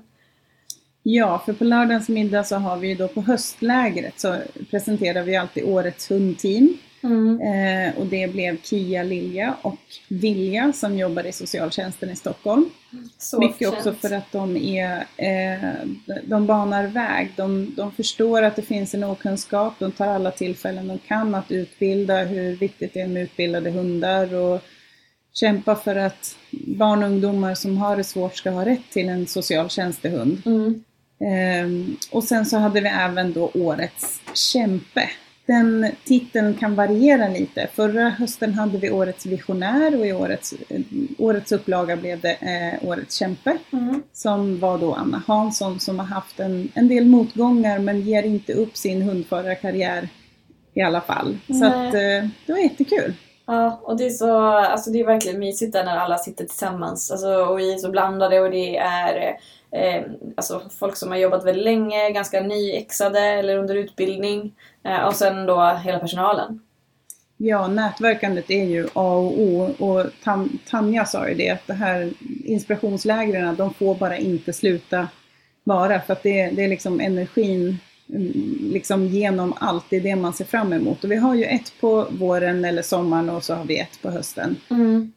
[1.12, 4.38] Ja, för på lördagens middag så har vi ju då på höstlägret så
[4.72, 6.78] presenterar vi alltid årets hundteam.
[7.04, 7.42] Mm.
[7.42, 12.70] Eh, och det blev Kia Lilja och Vilja som jobbar i socialtjänsten i Stockholm.
[13.18, 13.74] Så Mycket fint.
[13.74, 15.70] också för att de är, eh,
[16.24, 17.34] de banar väg.
[17.36, 19.74] De, de förstår att det finns en okunskap.
[19.80, 24.34] De tar alla tillfällen de kan att utbilda hur viktigt det är med utbildade hundar
[24.34, 24.62] och
[25.34, 29.28] kämpa för att barn och ungdomar som har det svårt ska ha rätt till en
[29.28, 30.42] socialtjänstehund.
[30.46, 30.84] Mm.
[31.20, 35.10] Ehm, och sen så hade vi även då årets kämpe.
[35.46, 37.68] den titeln kan variera lite.
[37.74, 40.82] Förra hösten hade vi Årets visionär och i årets, eh,
[41.18, 43.58] årets upplaga blev det eh, Årets kämpe.
[43.74, 44.04] Mm.
[44.14, 48.54] Som var då Anna Hansson som har haft en, en del motgångar men ger inte
[48.54, 50.10] upp sin hundförarkarriär
[50.74, 51.38] i alla fall.
[51.48, 51.88] Så Nej.
[51.88, 53.14] att, eh, det var jättekul.
[53.48, 57.12] Ja, och det är så, alltså det är verkligen mysigt där när alla sitter tillsammans.
[57.12, 59.38] Alltså, och vi är så blandade och det är
[59.72, 60.04] eh,
[60.38, 64.56] alltså folk som har jobbat väldigt länge, ganska nyexade eller under utbildning.
[64.84, 66.60] Eh, och sen då hela personalen.
[67.42, 71.74] Ja, nätverkandet är ju A och O och Tam, Tanja sa ju det att det
[71.74, 72.14] här
[72.46, 75.08] inspirationslägren, de får bara inte sluta
[75.64, 77.78] vara för att det, det är liksom energin
[78.10, 78.32] mm,
[78.74, 81.04] liksom genom allt, det är det man ser fram emot.
[81.04, 84.10] Och vi har ju ett på våren eller sommaren och så har vi ett på
[84.10, 84.56] hösten.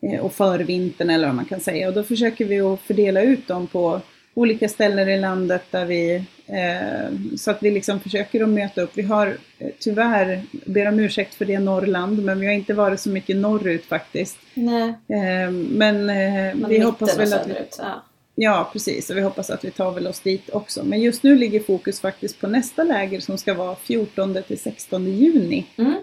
[0.03, 1.89] Eh, och förvintern eller vad man kan säga.
[1.89, 4.01] Och då försöker vi att fördela ut dem på
[4.35, 6.15] olika ställen i landet där vi,
[6.47, 8.91] eh, så att vi liksom försöker att möta upp.
[8.95, 9.27] Vi har
[9.59, 13.37] eh, tyvärr, ber om ursäkt för det Norrland, men vi har inte varit så mycket
[13.37, 14.39] norrut faktiskt.
[14.55, 17.55] Nej, Eh, men eh, vi hoppas väl att vi.
[17.79, 18.03] Ja.
[18.35, 19.11] Ja, precis.
[19.11, 20.85] Och vi hoppas att vi tar väl oss dit också.
[20.85, 25.07] Men just nu ligger fokus faktiskt på nästa läger som ska vara 14 till 16
[25.07, 25.67] juni.
[25.77, 25.95] Mm.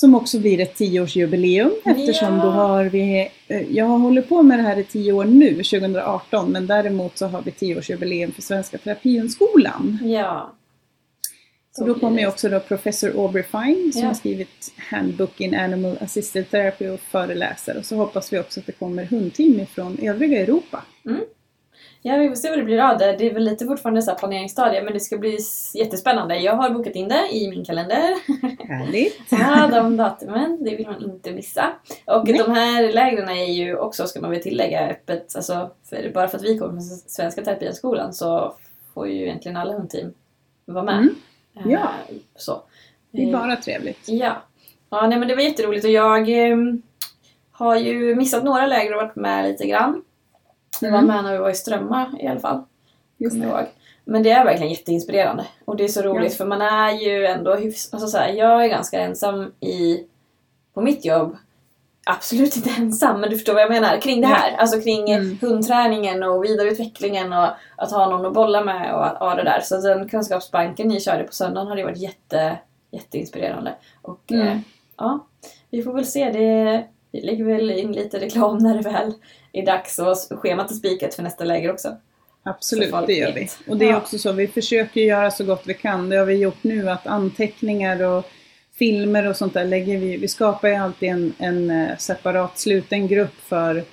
[0.00, 2.42] Som också blir ett tioårsjubileum eftersom Ja.
[2.44, 5.54] då har vi, eh, jag har hållit på med det här i tio år nu,
[5.64, 9.98] 2018, men däremot så har vi tioårsjubileum för Svenska Terapihundskolan.
[10.02, 10.54] ja.
[11.72, 14.06] Så då kommer ju också då professor Aubrey Fine som Ja.
[14.06, 17.76] har skrivit Handbook in Animal Assisted Therapy och föreläser.
[17.78, 20.82] Och så hoppas vi också att det kommer hundteam ifrån övriga Europa.
[22.02, 23.16] Ja, vi får se vad det blir av det.
[23.16, 25.38] Det är väl lite fortfarande så planeringsstadie, men det ska bli
[25.74, 26.36] jättespännande.
[26.36, 28.14] Jag har bokat in det i min kalender.
[28.68, 29.20] Härligt!
[29.30, 31.72] Ja, de datumen, det vill man inte missa.
[32.04, 32.38] Och Nej.
[32.38, 35.36] de här lägren är ju också, ska man väl tillägga, öppet.
[35.36, 38.54] Alltså, för, bara för att vi kommer från Svenska Terapiskolan så
[38.94, 40.12] får ju egentligen alla hundteam
[40.64, 40.94] vara med.
[40.98, 41.14] Mm.
[41.56, 41.88] Eh, Ja.
[42.36, 42.62] Så.
[43.10, 44.08] Det är Eh, bara trevligt.
[44.08, 44.42] Ja.
[44.90, 46.82] Ja, nej men det var jätteroligt och jag ehm,
[47.50, 50.02] har ju missat några läger och varit med lite grann.
[50.80, 51.06] Jag var Mm.
[51.14, 52.62] med när vi var i Strömma i alla fall.
[53.18, 53.60] Just kommer jag det.
[53.60, 53.68] ihåg.
[54.04, 55.44] Men det är verkligen jätteinspirerande.
[55.64, 56.36] Och det är så roligt Ja.
[56.36, 57.92] för man är ju ändå hyfs...
[57.92, 60.04] Alltså så här, jag är ganska ensam i...
[60.74, 61.36] På mitt jobb.
[62.06, 64.00] Absolut inte ensam, men du förstår vad jag menar.
[64.00, 64.56] Kring det här.
[64.56, 65.38] Alltså kring Mm.
[65.40, 69.60] hundträningen och vidareutvecklingen och att ha någon att bolla med och ja, det där.
[69.60, 72.58] Så den kunskapsbanken ni körde på söndagen har det varit jätte,
[72.90, 73.74] jätteinspirerande.
[74.02, 74.46] Och Mm.
[74.48, 74.58] eh,
[74.96, 75.26] ja,
[75.70, 76.30] vi får väl se.
[76.30, 79.12] Det, vi lägger väl in lite reklam när det väl
[79.58, 81.96] är dags och schemat är spikat för nästa läger också.
[82.42, 83.48] Absolut, det gör vi.
[83.66, 86.08] Och det är också så, vi försöker göra så gott vi kan.
[86.08, 88.24] Det har vi gjort nu, att anteckningar och
[88.78, 90.16] filmer och sånt där lägger vi.
[90.16, 93.84] Vi skapar ju alltid en, en eh, separat sluten grupp för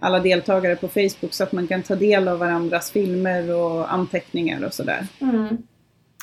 [0.00, 4.64] alla deltagare på Facebook så att man kan ta del av varandras filmer och anteckningar
[4.64, 5.06] och sådär.
[5.20, 5.58] Mm.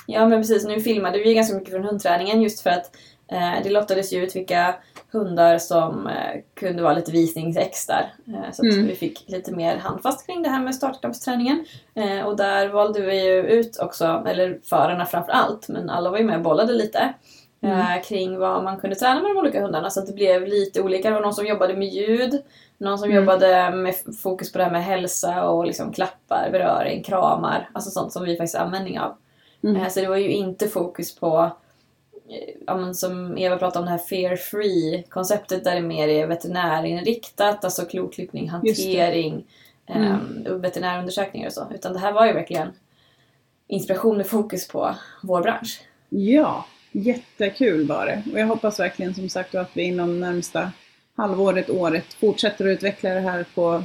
[0.07, 2.95] Ja men precis, nu filmade vi ganska mycket från hundträningen just för att
[3.63, 4.75] det lottades ju ut vilka
[5.11, 8.13] hundar som eh, kunde vara lite visningsex där.
[8.27, 8.87] Eh, så att Mm.
[8.87, 11.65] vi fick lite mer handfast kring det här med startkampsträningen.
[11.95, 16.17] Eh, och där valde vi ju ut också, eller förarna framför allt, men alla var
[16.17, 17.13] ju med och bollade lite.
[17.63, 20.81] Eh, kring vad man kunde träna med de olika hundarna så att det blev lite
[20.81, 21.09] olika.
[21.09, 22.41] Det var någon som jobbade med ljud,
[22.77, 23.23] någon som Mm.
[23.23, 27.69] jobbade med fokus på det här med hälsa och liksom klappar, beröring, kramar.
[27.73, 29.15] Alltså sånt som vi faktiskt har användning av.
[29.63, 29.75] Mm.
[29.75, 31.51] Eh, Så det var ju inte fokus på, eh,
[32.67, 36.27] ja, men som Eva pratade om, det här fear free konceptet där det mer är
[36.27, 39.43] veterinärinriktat, alltså kloklippning, hantering,
[39.87, 40.43] Mm.
[40.45, 41.67] eh, och veterinärundersökningar och så.
[41.75, 42.67] Utan det här var ju verkligen
[43.67, 45.81] inspiration med fokus på vår bransch.
[46.09, 48.23] Ja, jättekul var det.
[48.33, 50.71] Och jag hoppas verkligen som sagt att vi inom närmsta
[51.15, 53.83] halvåret, året fortsätter att utveckla det här på,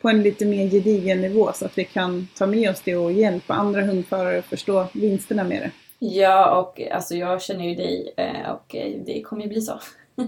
[0.00, 3.12] på en lite mer gedigen nivå så att vi kan ta med oss det och
[3.12, 5.70] hjälpa andra hundförare att förstå vinsterna med det.
[6.04, 9.80] Ja, och alltså jag känner ju dig eh, och eh, det kommer ju bli så.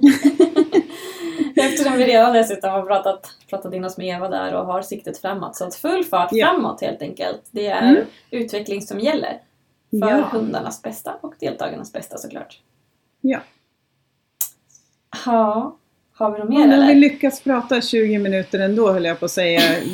[1.56, 5.18] Eftersom vi redan dessutom har pratat, pratat in oss med Eva där och har siktet
[5.18, 5.56] framåt.
[5.56, 6.46] Så att full fart Ja.
[6.46, 7.42] framåt helt enkelt.
[7.50, 8.04] Det är Mm.
[8.30, 9.40] utveckling som gäller.
[9.90, 10.28] För Ja.
[10.32, 12.60] hundarnas bästa och deltagarnas bästa såklart.
[13.20, 13.38] Ja.
[15.26, 15.76] Ja,
[16.16, 16.94] har vi något mer har vi eller?
[16.94, 19.60] lyckats prata 20 minuter ändå höll jag på att säga.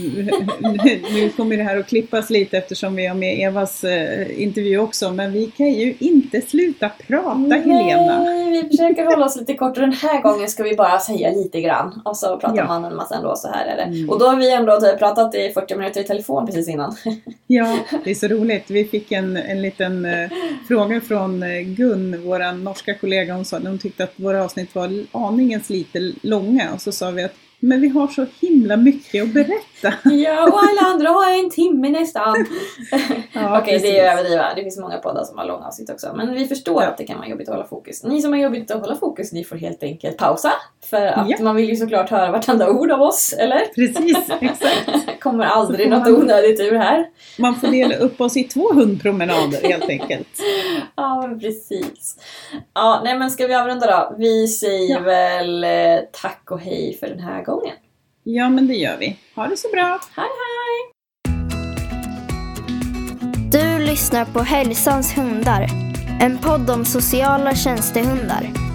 [1.15, 5.11] nu kommer det här att klippas lite eftersom vi har med Evas eh, intervju också.
[5.13, 8.23] Men vi kan ju inte sluta prata Helena.
[8.23, 11.31] Nej, vi försöker hålla oss lite kort och den här gången ska vi bara säga
[11.31, 12.01] lite grann.
[12.05, 12.67] Och så pratar Ja.
[12.67, 13.83] man en massa ändå, så här är det.
[13.83, 14.11] Mm.
[14.11, 16.97] Och då har vi ändå typ pratat i 40 minuter i telefon precis innan.
[17.47, 18.71] Ja, det är så roligt.
[18.71, 20.31] Vi fick en, en liten eh,
[20.69, 23.35] fråga från eh, Gun, vår norska kollega.
[23.35, 27.23] Hon sa hon tyckte att våra avsnitt var aningens lite långa och så sa vi
[27.23, 29.61] att men vi har så himla mycket att berätta.
[30.11, 32.47] Ja, och alla andra har en timme nästan.
[33.33, 34.55] Ja, Okej, det är överdriva.
[34.57, 36.13] Det finns många poddar som har långa avsnitt också.
[36.17, 36.89] Men vi förstår Ja.
[36.89, 38.05] att det kan vara jobbigt att hålla fokus.
[38.05, 40.53] Ni som har jobbigt att hålla fokus, ni får helt enkelt pausa.
[40.91, 41.37] För att Ja.
[41.41, 43.59] man vill ju såklart höra vartenda ord av oss, eller?
[43.75, 45.21] Precis, exakt.
[45.21, 47.07] Kommer aldrig något man- onödigt ur här.
[47.39, 50.29] Man får dela upp oss i två hundpromenader helt enkelt.
[50.97, 52.17] Ja, men precis.
[52.75, 54.15] Ja, nej men ska vi avrunda då?
[54.19, 57.77] Vi säger väl eh, tack och hej för den här gången.
[58.25, 59.17] Ja, men det gör vi.
[59.35, 60.01] Ha det så bra!
[60.17, 60.93] Hej hej!
[63.53, 65.67] Du lyssnar på Hälsans hundar.
[66.21, 68.70] En podd om sociala tjänstehundar.